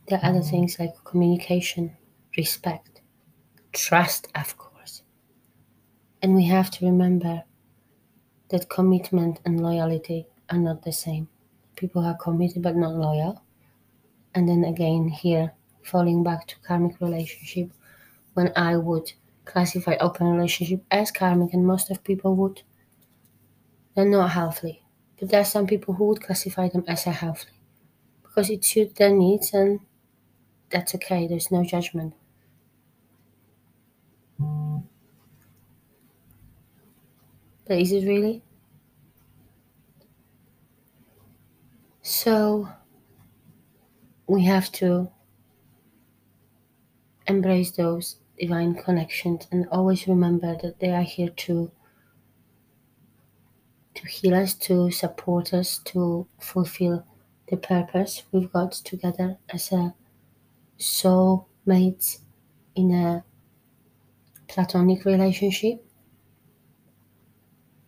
There 0.07 0.17
are 0.17 0.29
other 0.29 0.39
mm. 0.39 0.49
things 0.49 0.79
like 0.79 0.95
communication, 1.03 1.95
respect, 2.35 3.01
trust, 3.73 4.27
of 4.33 4.57
course. 4.57 5.03
And 6.23 6.33
we 6.33 6.47
have 6.47 6.71
to 6.71 6.85
remember 6.85 7.43
that 8.49 8.69
commitment 8.69 9.39
and 9.45 9.61
loyalty 9.61 10.25
are 10.49 10.57
not 10.57 10.81
the 10.81 10.91
same 10.91 11.27
people 11.75 12.03
are 12.05 12.17
committed 12.17 12.61
but 12.61 12.75
not 12.75 12.93
loyal. 12.93 13.43
And 14.35 14.47
then 14.47 14.63
again, 14.63 15.07
here, 15.07 15.53
falling 15.83 16.23
back 16.23 16.47
to 16.47 16.59
karmic 16.59 16.99
relationship, 16.99 17.71
when 18.33 18.51
I 18.55 18.77
would 18.77 19.13
classify 19.45 19.95
open 19.99 20.27
relationship 20.27 20.83
as 20.91 21.11
karmic, 21.11 21.53
and 21.53 21.65
most 21.65 21.91
of 21.91 22.03
people 22.03 22.35
would, 22.37 22.63
they're 23.95 24.05
not 24.05 24.31
healthy. 24.31 24.83
But 25.19 25.29
there 25.29 25.41
are 25.41 25.45
some 25.45 25.67
people 25.67 25.93
who 25.93 26.05
would 26.05 26.21
classify 26.23 26.69
them 26.69 26.83
as 26.87 27.05
a 27.05 27.11
healthy 27.11 27.49
because 28.23 28.49
it 28.49 28.65
suits 28.65 28.93
their 28.97 29.11
needs, 29.11 29.53
and 29.53 29.79
that's 30.69 30.95
okay. 30.95 31.27
There's 31.27 31.51
no 31.51 31.63
judgment. 31.63 32.15
But 37.65 37.77
is 37.79 37.91
it 37.91 38.05
really? 38.05 38.43
So 42.03 42.69
we 44.27 44.43
have 44.45 44.71
to 44.73 45.11
embrace 47.27 47.71
those 47.71 48.15
divine 48.39 48.75
connections 48.75 49.45
and 49.51 49.67
always 49.67 50.07
remember 50.07 50.55
that 50.61 50.79
they 50.79 50.91
are 50.91 51.01
here 51.01 51.27
to 51.27 51.69
to 53.95 54.07
heal 54.07 54.35
us, 54.35 54.53
to 54.53 54.91
support 54.91 55.53
us, 55.53 55.79
to 55.79 56.27
fulfill 56.39 57.05
the 57.47 57.57
purpose 57.57 58.23
we've 58.31 58.51
got 58.51 58.71
together 58.71 59.37
as 59.49 59.71
a 59.71 59.93
soul 60.77 61.47
mates 61.65 62.19
in 62.75 62.91
a 62.91 63.25
platonic 64.47 65.03
relationship. 65.03 65.85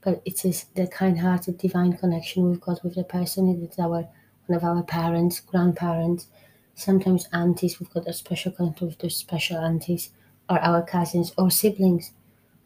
But 0.05 0.21
it 0.23 0.45
is 0.45 0.65
the 0.75 0.85
kind-hearted 0.85 1.57
divine 1.57 1.97
connection 1.97 2.47
we've 2.47 2.61
got 2.61 2.83
with 2.83 2.93
the 2.93 3.03
person. 3.03 3.49
It 3.49 3.71
is 3.71 3.79
our 3.79 4.07
one 4.45 4.55
of 4.55 4.63
our 4.63 4.83
parents, 4.83 5.39
grandparents, 5.39 6.27
sometimes 6.75 7.27
aunties. 7.33 7.79
We've 7.79 7.89
got 7.89 8.07
a 8.07 8.13
special 8.13 8.51
connection 8.51 8.85
with 8.87 8.99
those 8.99 9.15
special 9.17 9.57
aunties, 9.57 10.11
or 10.47 10.59
our 10.59 10.83
cousins, 10.83 11.33
or 11.39 11.49
siblings, 11.49 12.11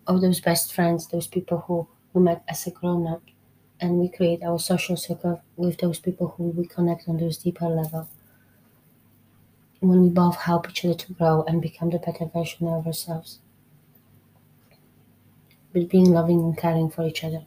or 0.05 0.19
those 0.19 0.41
best 0.41 0.73
friends, 0.73 1.07
those 1.07 1.27
people 1.27 1.59
who 1.65 1.87
we 2.11 2.21
met 2.21 2.43
as 2.49 2.67
a 2.67 2.71
grown 2.71 3.07
up, 3.07 3.23
and 3.79 3.97
we 3.99 4.09
create 4.09 4.43
our 4.43 4.59
social 4.59 4.97
circle 4.97 5.41
with 5.55 5.77
those 5.77 5.99
people 5.99 6.33
who 6.35 6.49
we 6.49 6.67
connect 6.67 7.07
on 7.07 7.17
those 7.17 7.37
deeper 7.37 7.67
level. 7.67 8.09
When 9.79 10.01
we 10.03 10.09
both 10.09 10.35
help 10.35 10.69
each 10.69 10.83
other 10.83 10.95
to 10.95 11.13
grow 11.13 11.45
and 11.47 11.61
become 11.61 11.91
the 11.91 11.99
better 11.99 12.25
version 12.25 12.67
of 12.67 12.85
ourselves. 12.85 13.39
But 15.73 15.89
being 15.89 16.11
loving 16.11 16.39
and 16.41 16.57
caring 16.57 16.89
for 16.89 17.05
each 17.07 17.23
other. 17.23 17.45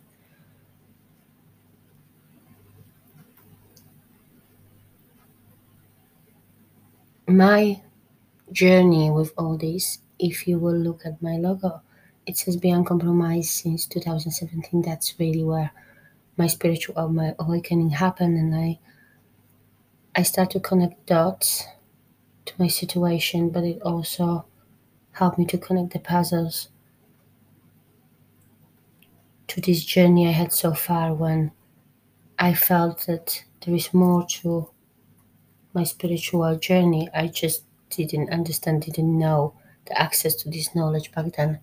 my 7.26 7.80
journey 8.52 9.10
with 9.10 9.32
all 9.38 9.56
this, 9.58 9.98
if 10.18 10.46
you 10.48 10.58
will 10.58 10.76
look 10.76 11.06
at 11.06 11.22
my 11.22 11.36
logo, 11.36 11.82
it 12.26 12.36
says 12.38 12.56
BeUncompromised 12.56 13.46
since 13.46 13.86
2017. 13.86 14.82
That's 14.82 15.18
really 15.18 15.44
where 15.44 15.72
my 16.36 16.46
spiritual 16.48 16.98
uh, 16.98 17.08
my 17.08 17.34
awakening 17.38 17.90
happened, 17.90 18.38
and 18.38 18.54
I 18.54 18.80
I 20.16 20.22
start 20.22 20.50
to 20.52 20.60
connect 20.60 21.04
dots 21.04 21.66
to 22.46 22.54
my 22.58 22.68
situation, 22.68 23.50
but 23.50 23.64
it 23.64 23.82
also 23.82 24.46
helped 25.12 25.38
me 25.38 25.46
to 25.46 25.58
connect 25.58 25.92
the 25.94 26.00
puzzles 26.00 26.68
to 29.52 29.60
this 29.60 29.84
journey 29.84 30.26
I 30.26 30.30
had 30.30 30.50
so 30.50 30.72
far 30.72 31.12
when 31.12 31.52
I 32.38 32.54
felt 32.54 33.06
that 33.06 33.44
there 33.60 33.74
is 33.74 33.92
more 33.92 34.26
to 34.40 34.70
my 35.74 35.84
spiritual 35.84 36.56
journey, 36.56 37.10
I 37.12 37.26
just 37.26 37.64
didn't 37.90 38.30
understand, 38.30 38.82
didn't 38.82 39.18
know 39.18 39.52
the 39.84 40.00
access 40.00 40.34
to 40.36 40.48
this 40.48 40.74
knowledge 40.74 41.12
back 41.12 41.36
then. 41.36 41.60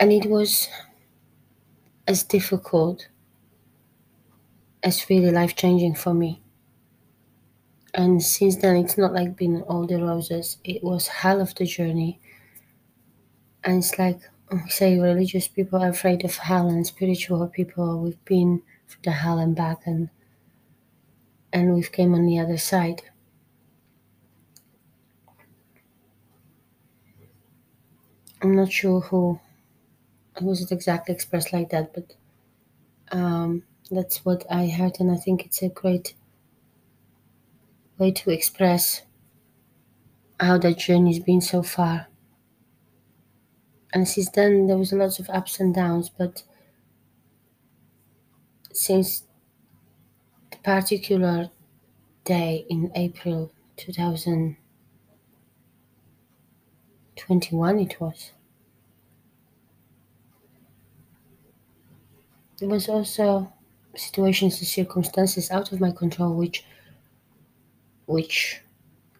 And 0.00 0.12
it 0.12 0.26
was 0.26 0.68
as 2.08 2.24
difficult 2.24 3.06
as 4.82 5.08
really 5.08 5.30
life 5.30 5.54
changing 5.54 5.94
for 5.94 6.12
me 6.12 6.42
And 7.94 8.22
since 8.22 8.54
then, 8.54 8.76
it's 8.76 8.96
not 8.96 9.12
like 9.12 9.36
been 9.36 9.62
all 9.62 9.88
the 9.88 10.00
roses. 10.00 10.58
It 10.62 10.84
was 10.84 11.08
hell 11.08 11.40
of 11.40 11.56
the 11.56 11.64
journey. 11.66 12.20
And 13.62 13.78
it's 13.84 13.98
like 13.98 14.20
we 14.50 14.66
say, 14.70 14.98
religious 14.98 15.46
people 15.46 15.82
are 15.82 15.90
afraid 15.90 16.24
of 16.24 16.36
hell, 16.36 16.68
and 16.70 16.86
spiritual 16.86 17.46
people 17.48 18.00
we've 18.00 18.24
been 18.24 18.62
through 18.88 19.02
the 19.02 19.10
hell 19.10 19.38
and 19.38 19.54
back, 19.54 19.82
and 19.86 20.08
and 21.52 21.74
we've 21.74 21.90
came 21.92 22.14
on 22.14 22.24
the 22.26 22.38
other 22.38 22.56
side. 22.58 23.02
I'm 28.40 28.56
not 28.56 28.72
sure 28.72 29.00
who 29.00 29.40
it 30.40 30.72
exactly 30.72 31.14
expressed 31.14 31.52
like 31.52 31.70
that, 31.70 31.92
but 31.92 32.14
um, 33.12 33.64
that's 33.90 34.24
what 34.24 34.44
I 34.50 34.68
heard, 34.68 34.98
and 35.00 35.10
I 35.10 35.16
think 35.16 35.44
it's 35.46 35.62
a 35.62 35.68
great 35.68 36.14
way 37.98 38.10
to 38.12 38.30
express 38.30 39.02
how 40.40 40.56
that 40.56 40.78
journey's 40.78 41.18
been 41.18 41.40
so 41.42 41.62
far. 41.62 42.06
And 43.92 44.06
since 44.06 44.30
then, 44.30 44.68
there 44.68 44.78
was 44.78 44.92
lots 44.92 45.18
of 45.18 45.28
ups 45.28 45.58
and 45.58 45.74
downs, 45.74 46.08
but 46.08 46.44
since 48.72 49.24
the 50.50 50.56
particular 50.58 51.50
day 52.24 52.66
in 52.70 52.92
April 52.96 53.52
2021, 53.76 54.58
it 57.80 58.00
was. 58.00 58.32
There 62.58 62.68
was 62.68 62.86
also 62.86 63.50
situations 63.94 64.58
and 64.58 64.66
circumstances 64.66 65.50
out 65.50 65.72
of 65.72 65.80
my 65.80 65.90
control 65.90 66.34
which 66.34 66.64
which 68.06 68.60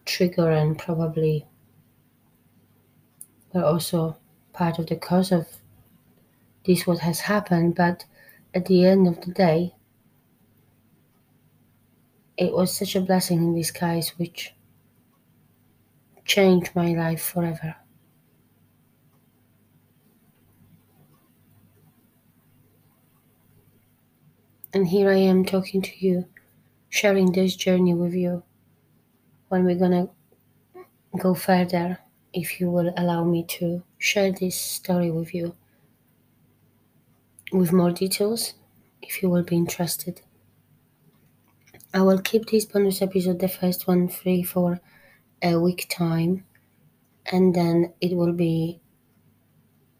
trigger 0.05 0.49
and 0.51 0.77
probably 0.79 1.45
were 3.53 3.63
also 3.63 4.17
part 4.53 4.79
of 4.79 4.87
the 4.87 4.95
cause 4.95 5.31
of 5.31 5.47
this 6.65 6.85
what 6.85 6.99
has 6.99 7.21
happened. 7.21 7.75
But 7.75 8.05
at 8.53 8.65
the 8.65 8.85
end 8.85 9.07
of 9.07 9.21
the 9.21 9.31
day 9.31 9.73
it 12.37 12.53
was 12.53 12.75
such 12.77 12.95
a 12.95 13.01
blessing 13.01 13.39
in 13.39 13.55
disguise 13.55 14.09
which 14.17 14.53
changed 16.25 16.75
my 16.75 16.93
life 16.93 17.21
forever. 17.21 17.75
And 24.73 24.87
here 24.87 25.09
i 25.09 25.15
am 25.15 25.43
talking 25.43 25.81
to 25.81 25.91
you 26.05 26.25
sharing 26.89 27.31
this 27.31 27.55
journey 27.55 27.93
with 27.93 28.13
you 28.13 28.43
when 29.49 29.63
we're 29.65 29.75
gonna 29.75 30.09
go 31.17 31.33
further 31.33 31.99
if 32.33 32.59
you 32.59 32.69
will 32.69 32.93
allow 32.97 33.23
me 33.23 33.43
to 33.43 33.83
share 33.97 34.31
this 34.31 34.59
story 34.59 35.09
with 35.09 35.33
you 35.33 35.55
with 37.51 37.71
more 37.71 37.91
details 37.91 38.53
if 39.01 39.21
you 39.23 39.29
will 39.29 39.43
be 39.43 39.55
interested. 39.55 40.21
I 41.93 42.01
will 42.01 42.19
keep 42.19 42.47
this 42.47 42.65
bonus 42.65 43.01
episode, 43.01 43.39
the 43.39 43.47
first 43.47 43.87
one, 43.87 44.09
free 44.09 44.43
for 44.43 44.79
a 45.41 45.57
week 45.57 45.87
time 45.89 46.43
and 47.31 47.55
then 47.55 47.93
it 48.01 48.15
will 48.15 48.33
be 48.33 48.81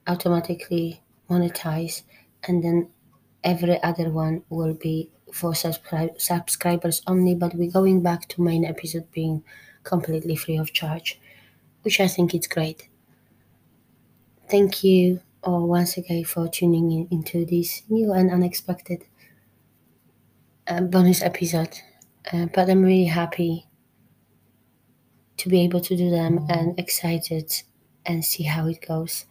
automatically 0.07 1.01
monetized 1.29 2.03
and 2.47 2.63
then 2.63 2.89
every 3.43 3.81
other 3.83 4.09
one 4.09 4.43
will 4.49 4.73
be 4.73 5.11
for 5.31 5.51
subscri- 5.51 6.19
subscribers 6.19 7.01
only 7.07 7.35
but 7.35 7.53
we're 7.55 7.71
going 7.71 8.01
back 8.01 8.27
to 8.27 8.41
main 8.41 8.63
episode 8.65 9.09
being 9.11 9.43
completely 9.83 10.35
free 10.35 10.57
of 10.57 10.73
charge 10.73 11.19
which 11.87 12.01
I 12.01 12.07
think 12.09 12.35
is 12.35 12.47
great. 12.47 12.89
Thank 14.49 14.83
you 14.83 15.21
all 15.41 15.67
once 15.69 15.95
again 15.95 16.25
for 16.25 16.49
tuning 16.49 16.91
in 16.91 17.07
into 17.11 17.45
this 17.45 17.83
new 17.87 18.11
and 18.11 18.29
unexpected 18.29 19.05
uh, 20.67 20.81
bonus 20.81 21.21
episode. 21.21 21.79
Uh, 22.31 22.47
but 22.53 22.69
I'm 22.69 22.83
really 22.83 23.05
happy 23.05 23.67
to 25.37 25.47
be 25.47 25.61
able 25.61 25.79
to 25.79 25.95
do 25.95 26.09
them 26.09 26.45
and 26.49 26.77
excited 26.77 27.53
and 28.05 28.25
see 28.25 28.43
how 28.43 28.67
it 28.67 28.85
goes. 28.85 29.23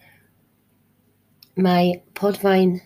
My 1.56 2.00
Podvine 2.14 2.80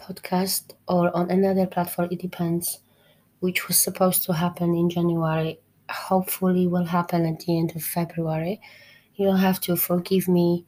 podcast 0.00 0.72
or 0.88 1.14
on 1.16 1.30
another 1.30 1.66
platform, 1.66 2.08
it 2.10 2.20
depends, 2.20 2.80
which 3.40 3.68
was 3.68 3.78
supposed 3.78 4.24
to 4.24 4.32
happen 4.32 4.74
in 4.74 4.90
January, 4.90 5.60
hopefully 5.88 6.66
will 6.66 6.84
happen 6.84 7.26
at 7.26 7.40
the 7.40 7.58
end 7.58 7.74
of 7.76 7.82
February 7.82 8.60
you'll 9.20 9.36
have 9.36 9.60
to 9.60 9.76
forgive 9.76 10.26
me 10.28 10.64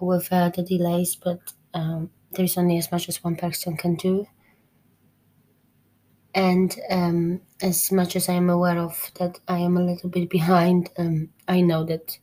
with 0.00 0.32
uh, 0.32 0.48
the 0.48 0.62
delays, 0.62 1.16
but 1.16 1.38
um, 1.74 2.10
there's 2.32 2.56
only 2.56 2.78
as 2.78 2.90
much 2.90 3.08
as 3.10 3.22
one 3.22 3.36
person 3.36 3.76
can 3.76 3.94
do. 3.94 4.26
And 6.34 6.74
um, 6.90 7.42
as 7.60 7.92
much 7.92 8.16
as 8.16 8.28
I 8.28 8.34
am 8.34 8.48
aware 8.48 8.78
of 8.78 9.10
that, 9.18 9.38
I 9.48 9.58
am 9.58 9.76
a 9.76 9.84
little 9.84 10.08
bit 10.08 10.30
behind. 10.30 10.90
Um, 10.96 11.28
I 11.46 11.60
know 11.60 11.84
that 11.84 12.18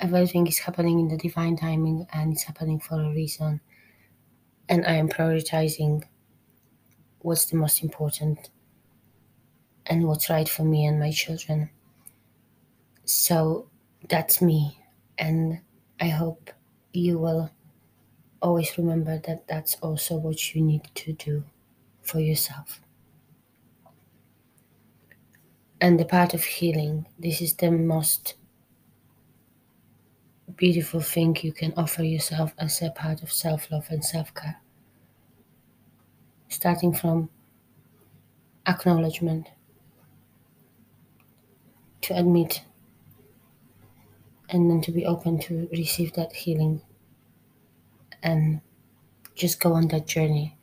everything 0.00 0.46
is 0.46 0.58
happening 0.58 1.00
in 1.00 1.08
the 1.08 1.18
divine 1.18 1.56
timing 1.56 2.06
and 2.12 2.32
it's 2.32 2.44
happening 2.44 2.80
for 2.80 3.00
a 3.00 3.10
reason. 3.10 3.60
And 4.68 4.86
I 4.86 4.92
am 4.92 5.08
prioritizing 5.08 6.04
what's 7.20 7.46
the 7.46 7.56
most 7.56 7.82
important 7.82 8.50
and 9.86 10.06
what's 10.06 10.30
right 10.30 10.48
for 10.48 10.64
me 10.64 10.86
and 10.86 10.98
my 10.98 11.10
children. 11.10 11.70
So 13.04 13.68
that's 14.08 14.40
me. 14.40 14.78
And 15.18 15.60
I 16.00 16.08
hope 16.08 16.50
you 16.92 17.18
will 17.18 17.50
always 18.40 18.76
remember 18.76 19.18
that 19.18 19.46
that's 19.46 19.76
also 19.76 20.16
what 20.16 20.54
you 20.54 20.62
need 20.62 20.88
to 20.94 21.12
do 21.12 21.44
for 22.02 22.20
yourself. 22.20 22.80
And 25.80 25.98
the 25.98 26.04
part 26.04 26.32
of 26.32 26.44
healing, 26.44 27.06
this 27.18 27.40
is 27.40 27.54
the 27.54 27.70
most 27.70 28.34
beautiful 30.56 31.00
thing 31.00 31.36
you 31.42 31.52
can 31.52 31.72
offer 31.76 32.02
yourself 32.02 32.52
as 32.58 32.82
a 32.82 32.90
part 32.90 33.22
of 33.22 33.32
self 33.32 33.70
love 33.70 33.86
and 33.90 34.04
self 34.04 34.34
care. 34.34 34.60
Starting 36.48 36.92
from 36.94 37.30
acknowledgement 38.66 39.48
to 42.02 42.14
admit 42.18 42.62
and 44.48 44.70
then 44.70 44.80
to 44.82 44.92
be 44.92 45.06
open 45.06 45.38
to 45.38 45.68
receive 45.72 46.12
that 46.12 46.32
healing 46.32 46.82
and 48.22 48.60
just 49.34 49.60
go 49.60 49.72
on 49.72 49.88
that 49.88 50.06
journey 50.06 50.56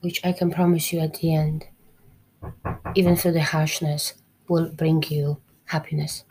which 0.00 0.24
i 0.24 0.32
can 0.32 0.50
promise 0.50 0.92
you 0.92 1.00
at 1.00 1.14
the 1.14 1.34
end 1.34 1.66
even 2.94 3.14
through 3.14 3.32
the 3.32 3.42
harshness 3.42 4.14
will 4.48 4.70
bring 4.72 5.02
you 5.08 5.40
happiness 5.66 6.24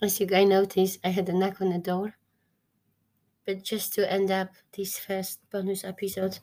as 0.00 0.20
you 0.20 0.26
guys 0.26 0.48
noticed 0.48 1.00
i 1.02 1.08
had 1.08 1.28
a 1.28 1.32
knock 1.32 1.60
on 1.60 1.70
the 1.70 1.78
door. 1.78 2.14
But 3.46 3.62
just 3.62 3.92
to 3.94 4.10
end 4.10 4.30
up 4.30 4.54
this 4.72 4.98
first 4.98 5.40
bonus 5.50 5.84
episode 5.84 6.40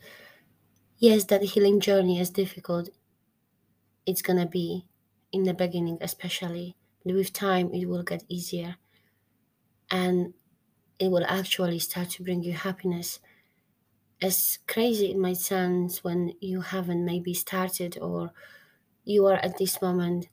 yes 1.00 1.26
that 1.26 1.42
healing 1.44 1.82
journey 1.82 2.18
is 2.18 2.30
difficult. 2.30 2.90
It's 4.06 4.22
gonna 4.22 4.46
be 4.46 4.86
in 5.32 5.42
the 5.44 5.56
beginning 5.56 5.98
especially 6.02 6.76
But 7.04 7.16
with 7.16 7.34
time, 7.34 7.74
it 7.74 7.88
will 7.88 8.04
get 8.04 8.24
easier. 8.30 8.78
And 9.92 10.34
it 11.00 11.10
will 11.10 11.26
actually 11.26 11.80
start 11.80 12.10
to 12.12 12.24
bring 12.24 12.44
you 12.44 12.54
happiness. 12.54 13.20
As 14.22 14.58
crazy 14.68 15.12
it 15.12 15.18
might 15.18 15.36
sound 15.36 15.98
when 16.02 16.34
you 16.40 16.62
haven't 16.62 17.04
maybe 17.04 17.34
started 17.34 17.98
or 18.00 18.32
you 19.06 19.26
are 19.28 19.36
at 19.38 19.58
this 19.58 19.82
moment 19.82 20.30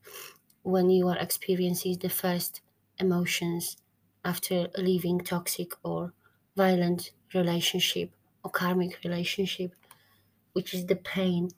when 0.63 0.91
you 0.91 1.09
are 1.09 1.19
experiencing 1.19 1.99
the 1.99 2.11
first 2.11 2.63
emotions 3.01 3.77
after 4.25 4.69
leaving 4.77 5.21
toxic 5.21 5.73
or 5.85 6.15
violent 6.57 7.13
relationship 7.35 8.15
or 8.45 8.51
karmic 8.51 9.03
relationship, 9.05 9.75
which 10.53 10.75
is 10.75 10.87
the 10.87 10.97
pain, 10.97 11.51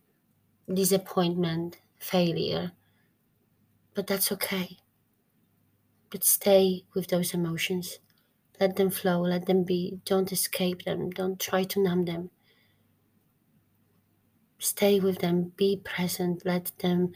disappointment, 0.73 1.81
failure. 1.99 2.73
But 3.95 4.09
that's 4.09 4.33
okay 4.33 4.79
but 6.11 6.23
stay 6.25 6.85
with 6.95 7.07
those 7.07 7.33
emotions. 7.33 8.01
Let 8.61 8.77
them 8.77 8.91
flow, 8.91 9.23
let 9.23 9.47
them 9.47 9.65
be. 9.65 10.01
Don't 10.05 10.33
escape 10.33 10.85
them, 10.85 11.11
don't 11.11 11.41
try 11.41 11.65
to 11.65 11.83
numb 11.83 12.05
them. 12.07 12.31
Stay 14.61 15.01
with 15.01 15.19
them, 15.19 15.49
be 15.57 15.77
present, 15.77 16.45
let 16.47 16.67
them 16.79 17.13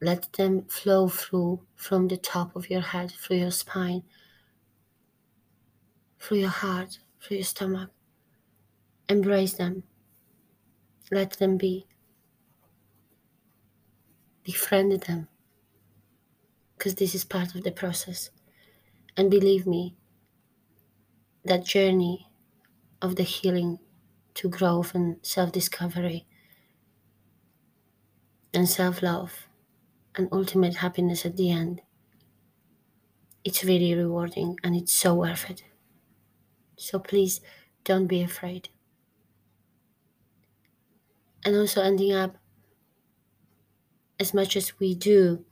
let 0.00 0.32
them 0.34 0.64
flow 0.64 1.08
through 1.08 1.62
from 1.74 2.08
the 2.08 2.16
top 2.16 2.54
of 2.56 2.70
your 2.70 2.80
head, 2.82 3.10
through 3.12 3.38
your 3.38 3.50
spine, 3.50 4.02
through 6.20 6.38
your 6.38 6.48
heart, 6.50 6.98
through 7.20 7.38
your 7.38 7.44
stomach. 7.44 7.90
Embrace 9.08 9.54
them. 9.54 9.84
Let 11.10 11.32
them 11.38 11.56
be. 11.56 11.86
befriend 14.44 14.92
them 15.02 15.28
because 16.76 16.94
this 16.96 17.14
is 17.14 17.24
part 17.24 17.54
of 17.54 17.64
the 17.64 17.72
process. 17.72 18.30
And 19.16 19.30
believe 19.30 19.66
me, 19.66 19.96
that 21.44 21.64
journey 21.64 22.28
of 23.02 23.16
the 23.16 23.22
healing 23.22 23.78
to 24.34 24.48
growth 24.48 24.94
and 24.94 25.18
self 25.22 25.52
discovery 25.52 26.26
and 28.54 28.68
self 28.68 29.02
love 29.02 29.48
and 30.16 30.28
ultimate 30.32 30.76
happiness 30.76 31.24
at 31.26 31.36
the 31.36 31.50
end, 31.50 31.82
it's 33.44 33.62
really 33.64 33.94
rewarding 33.94 34.56
and 34.64 34.74
it's 34.74 34.92
so 34.92 35.14
worth 35.14 35.48
it. 35.50 35.62
So 36.76 36.98
please 36.98 37.40
don't 37.84 38.06
be 38.06 38.22
afraid. 38.22 38.68
And 41.44 41.54
also, 41.56 41.80
ending 41.82 42.12
up, 42.12 42.36
as 44.18 44.34
much 44.34 44.56
as 44.56 44.78
we 44.80 44.94
do 44.94 45.44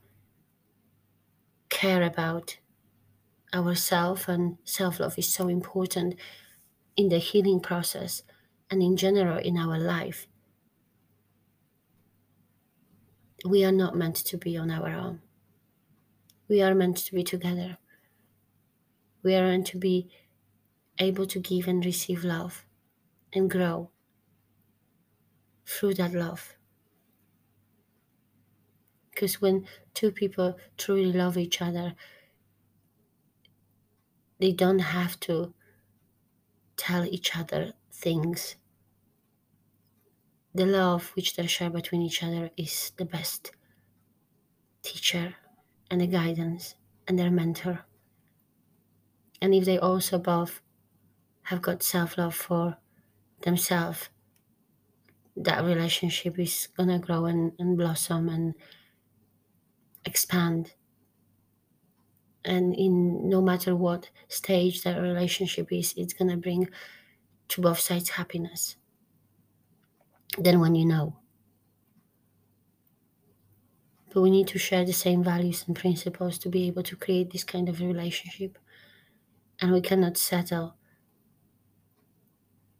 care 1.69 2.03
about 2.03 2.59
ourselves 3.55 4.29
and 4.29 4.59
self 4.65 5.01
love 5.01 5.19
is 5.19 5.33
so 5.33 5.49
important 5.49 6.15
in 6.97 7.09
the 7.09 7.19
healing 7.19 7.61
process 7.61 8.23
and 8.71 8.83
in 8.83 8.97
general 8.97 9.39
in 9.39 9.59
our 9.59 9.79
life. 9.79 10.27
We 13.45 13.65
are 13.65 13.73
not 13.73 13.97
meant 13.97 14.17
to 14.17 14.37
be 14.37 14.57
on 14.57 14.71
our 14.71 14.89
own. 14.89 15.21
We 16.49 16.63
are 16.63 16.75
meant 16.75 16.99
to 16.99 17.15
be 17.15 17.25
together. 17.25 17.79
We 19.23 19.35
are 19.35 19.47
meant 19.47 19.67
to 19.69 19.79
be 19.79 20.11
able 20.99 21.27
to 21.27 21.41
give 21.41 21.67
and 21.67 21.85
receive 21.85 22.25
love 22.25 22.65
and 23.33 23.51
grow 23.51 23.91
through 25.67 25.95
that 25.95 26.13
love. 26.13 26.55
Because 29.11 29.41
when 29.41 29.67
two 29.95 30.11
people 30.11 30.57
truly 30.77 31.13
love 31.13 31.37
each 31.37 31.61
other, 31.61 31.95
they 34.39 34.53
don't 34.53 34.81
have 34.81 35.19
to 35.21 35.55
tell 36.77 37.05
each 37.05 37.37
other 37.37 37.73
things. 37.93 38.57
The 40.55 40.67
love 40.67 41.13
which 41.17 41.37
they 41.37 41.47
share 41.47 41.71
between 41.71 42.03
each 42.03 42.23
other 42.23 42.51
is 42.57 42.93
the 42.97 43.05
best 43.05 43.53
teacher 44.83 45.35
and 45.91 46.03
a 46.03 46.07
guidance 46.07 46.75
and 47.09 47.19
their 47.19 47.31
mentor. 47.31 47.85
And 49.41 49.55
if 49.55 49.65
they 49.65 49.79
also 49.79 50.19
both 50.19 50.61
have 51.45 51.63
got 51.63 51.83
self 51.83 52.19
love 52.19 52.35
for 52.35 52.77
themselves, 53.41 54.09
that 55.37 55.65
relationship 55.65 56.39
is 56.39 56.69
gonna 56.77 56.99
grow 56.99 57.25
and, 57.25 57.53
and 57.59 57.77
blossom 57.77 58.29
and 58.29 58.55
expand. 60.05 60.75
And 62.45 62.75
in 62.75 63.29
no 63.29 63.41
matter 63.41 63.75
what 63.75 64.11
stage 64.29 64.83
that 64.83 65.01
relationship 65.01 65.73
is, 65.73 65.95
it's 65.97 66.13
gonna 66.13 66.37
bring 66.37 66.69
to 67.49 67.61
both 67.61 67.79
sides 67.81 68.11
happiness. 68.11 68.77
Then 70.39 70.61
when 70.61 70.75
you 70.75 70.87
know. 70.87 71.17
But 74.13 74.21
we 74.23 74.31
need 74.31 74.49
to 74.49 74.59
share 74.59 74.85
the 74.85 74.93
same 74.93 75.25
values 75.25 75.65
and 75.67 75.77
principles 75.77 76.39
to 76.39 76.49
be 76.49 76.67
able 76.67 76.83
to 76.83 76.97
create 76.97 77.33
this 77.33 77.45
kind 77.45 77.69
of 77.69 77.81
relationship. 77.81 78.59
And 79.61 79.73
we 79.73 79.81
cannot 79.81 80.19
settle 80.19 80.77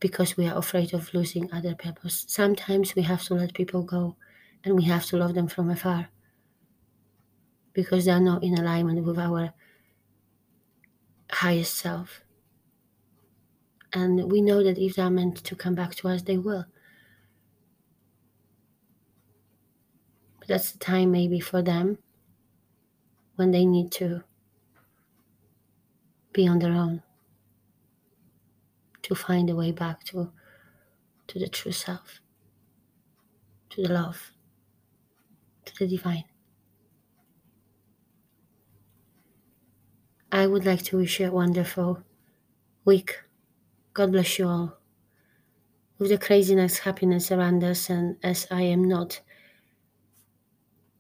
because 0.01 0.37
we 0.37 0.49
are 0.49 0.59
afraid 0.59 0.93
of 0.93 1.15
losing 1.15 1.51
other 1.53 1.75
people. 1.75 2.11
Sometimes 2.11 2.95
we 2.95 3.03
have 3.03 3.23
to 3.25 3.35
let 3.35 3.55
people 3.55 3.83
go 3.83 4.17
and 4.65 4.75
we 4.75 4.85
have 4.85 5.07
to 5.07 5.17
love 5.17 5.35
them 5.35 5.49
from 5.49 5.71
afar 5.71 6.09
because 7.73 8.05
they 8.05 8.11
are 8.11 8.21
not 8.21 8.43
in 8.43 8.59
alignment 8.59 9.05
with 9.05 9.19
our 9.19 9.53
highest 11.31 11.75
self. 11.77 12.23
And 13.93 14.31
we 14.31 14.41
know 14.41 14.63
that 14.63 14.79
if 14.79 14.97
they 14.97 15.03
are 15.03 15.11
meant 15.11 15.37
to 15.45 15.55
come 15.55 15.75
back 15.75 15.95
to 15.97 16.09
us, 16.09 16.23
they 16.23 16.39
will. 16.39 16.67
But 20.43 20.49
that's 20.49 20.73
the 20.73 20.79
time 20.81 21.13
maybe 21.13 21.39
for 21.39 21.63
them 21.63 21.99
when 23.37 23.53
they 23.53 23.65
need 23.65 23.93
to 23.93 24.25
be 26.33 26.49
on 26.49 26.59
their 26.59 26.73
own 26.73 27.01
to 29.03 29.15
find 29.15 29.49
a 29.49 29.55
way 29.55 29.71
back 29.71 30.03
to 30.07 30.33
to 31.29 31.39
the 31.39 31.47
true 31.47 31.71
self 31.71 32.21
to 33.71 33.83
the 33.83 33.93
love 33.93 34.33
to 35.65 35.73
the 35.79 35.87
divine. 35.87 36.25
I 40.33 40.49
would 40.49 40.67
like 40.67 40.83
to 40.87 40.97
wish 40.97 41.21
you 41.21 41.29
a 41.29 41.31
wonderful 41.33 42.03
week. 42.85 43.21
God 43.95 44.11
bless 44.11 44.41
you 44.41 44.49
all. 44.49 44.77
With 45.99 46.11
the 46.11 46.19
craziness 46.19 46.79
happiness 46.79 47.31
around 47.31 47.63
us 47.63 47.89
and 47.89 48.17
as 48.25 48.49
i 48.51 48.63
am 48.63 48.89
not 48.89 49.21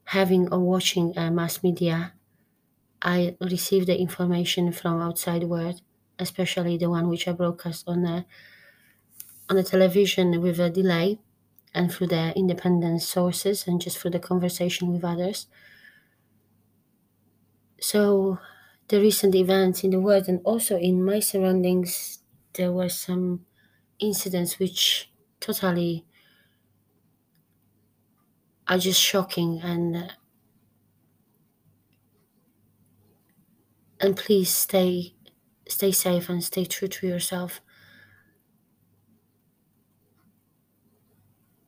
having 0.06 0.52
or 0.52 0.60
watching 0.60 1.16
uh, 1.18 1.30
mass 1.30 1.62
media 1.62 2.14
i 3.02 3.36
receive 3.40 3.86
the 3.86 3.98
information 3.98 4.72
from 4.72 5.00
outside 5.02 5.44
world 5.44 5.82
especially 6.18 6.76
the 6.78 6.90
one 6.90 7.08
which 7.08 7.28
I 7.28 7.32
broadcast 7.32 7.84
on 7.88 8.02
the 8.02 8.26
on 9.48 9.56
the 9.56 9.62
television 9.62 10.40
with 10.40 10.58
a 10.58 10.70
delay 10.70 11.18
and 11.74 11.92
through 11.92 12.08
the 12.08 12.36
independent 12.36 13.02
sources 13.02 13.66
and 13.66 13.80
just 13.80 13.98
through 13.98 14.10
the 14.10 14.18
conversation 14.20 14.92
with 14.92 15.04
others. 15.04 15.46
So 17.80 18.38
the 18.88 19.00
recent 19.00 19.34
events 19.34 19.84
in 19.84 19.90
the 19.90 20.00
world 20.00 20.28
and 20.28 20.40
also 20.44 20.78
in 20.78 21.04
my 21.04 21.20
surroundings 21.20 22.20
there 22.54 22.72
were 22.72 22.88
some 22.88 23.46
incidents 23.98 24.58
which 24.58 25.12
totally 25.40 26.06
are 28.68 28.78
just 28.78 29.00
shocking 29.00 29.60
and 29.62 30.12
and 34.00 34.16
please 34.16 34.50
stay 34.50 35.14
stay 35.68 35.92
safe 35.92 36.28
and 36.28 36.42
stay 36.44 36.64
true 36.64 36.88
to 36.88 37.06
yourself. 37.06 37.60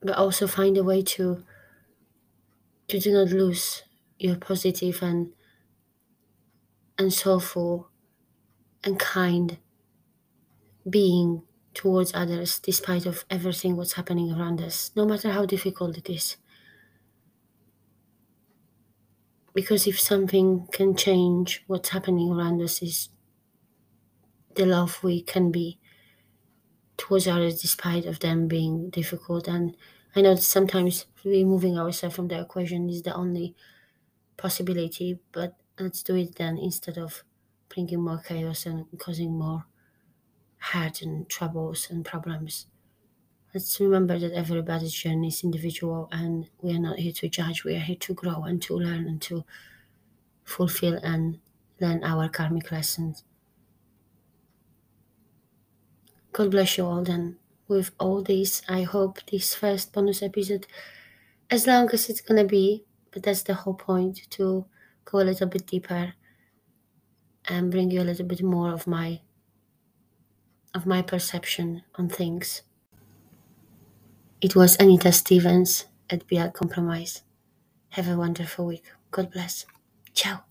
But 0.01 0.15
also 0.17 0.47
find 0.47 0.77
a 0.77 0.83
way 0.83 1.01
to 1.01 1.43
to 2.87 2.99
do 2.99 3.11
not 3.11 3.29
lose 3.29 3.83
your 4.19 4.35
positive 4.35 5.01
and 5.01 5.33
and 6.97 7.13
soulful 7.13 7.89
and 8.83 8.99
kind 8.99 9.57
being 10.89 11.43
towards 11.73 12.13
others 12.13 12.59
despite 12.59 13.05
of 13.05 13.25
everything 13.29 13.75
what's 13.75 13.93
happening 13.93 14.31
around 14.31 14.61
us 14.61 14.91
no 14.95 15.05
matter 15.05 15.31
how 15.31 15.45
difficult 15.45 15.97
it 15.97 16.09
is 16.09 16.37
because 19.55 19.87
if 19.87 19.99
something 19.99 20.67
can 20.71 20.95
change 20.95 21.63
what's 21.67 21.89
happening 21.89 22.31
around 22.31 22.61
us 22.61 22.83
is 22.83 23.09
the 24.55 24.65
love 24.65 25.03
we 25.03 25.21
can 25.21 25.51
be 25.51 25.79
towards 26.97 27.27
others 27.27 27.61
despite 27.61 28.05
of 28.05 28.19
them 28.19 28.47
being 28.47 28.89
difficult. 28.89 29.47
And 29.47 29.75
i 30.15 30.21
know 30.21 30.35
sometimes 30.35 31.05
removing 31.23 31.77
ourselves 31.77 32.15
from 32.15 32.27
the 32.29 32.39
equation 32.39 32.89
is 32.89 33.01
the 33.01 33.13
only 33.13 33.53
possibility 34.37 35.19
but 35.33 35.55
let's 35.79 36.03
do 36.03 36.15
it 36.15 36.35
then 36.35 36.57
instead 36.57 36.97
of 36.97 37.23
bringing 37.69 38.01
more 38.03 38.19
chaos 38.19 38.65
and 38.65 38.85
causing 38.99 39.33
more 39.37 39.65
hurt 40.59 41.01
and 41.01 41.29
troubles 41.29 41.89
and 41.91 42.05
problems 42.05 42.67
let's 43.55 43.79
remember 43.79 44.19
that 44.19 44.33
everybody's 44.33 44.93
journey 44.93 45.29
is 45.29 45.43
individual 45.43 46.07
and 46.11 46.49
we 46.61 46.75
are 46.75 46.79
not 46.79 46.99
here 46.99 47.13
to 47.13 47.27
judge 47.27 47.63
we 47.63 47.75
are 47.75 47.79
here 47.79 47.95
to 47.95 48.13
grow 48.13 48.43
and 48.43 48.61
to 48.61 48.75
learn 48.77 49.07
and 49.07 49.21
to 49.23 49.43
fulfill 50.43 50.99
and 51.01 51.39
learn 51.81 52.03
our 52.03 52.29
karmic 52.29 52.71
lessons 52.71 53.23
God 56.35 56.51
bless 56.51 56.77
you 56.77 56.85
all 56.85 57.01
then. 57.01 57.37
With 57.69 57.91
all 57.97 58.21
this, 58.21 58.61
I 58.67 58.83
hope 58.83 59.19
this 59.31 59.55
first 59.55 59.93
bonus 59.93 60.21
episode, 60.21 60.67
as 61.49 61.65
long 61.65 61.89
as 61.93 62.09
it's 62.09 62.19
gonna 62.19 62.43
be, 62.43 62.83
but 63.11 63.23
that's 63.23 63.43
the 63.43 63.53
whole 63.53 63.73
point 63.75 64.29
to 64.31 64.65
go 65.05 65.21
a 65.21 65.23
little 65.23 65.47
bit 65.47 65.65
deeper 65.65 66.13
and 67.47 67.71
bring 67.71 67.89
you 67.89 68.01
a 68.01 68.09
little 68.09 68.25
bit 68.25 68.43
more 68.43 68.73
of 68.73 68.85
my 68.85 69.21
of 70.73 70.85
my 70.85 71.01
perception 71.01 71.83
on 71.95 72.09
things. 72.09 72.63
It 74.45 74.55
was 74.55 74.77
Anita 74.79 75.11
Stevens 75.11 75.87
at 76.11 76.27
BeUncompromised. 76.27 77.23
Have 77.91 78.09
a 78.09 78.17
wonderful 78.17 78.65
week. 78.67 78.85
God 79.11 79.31
bless. 79.33 79.67
Ciao. 80.15 80.44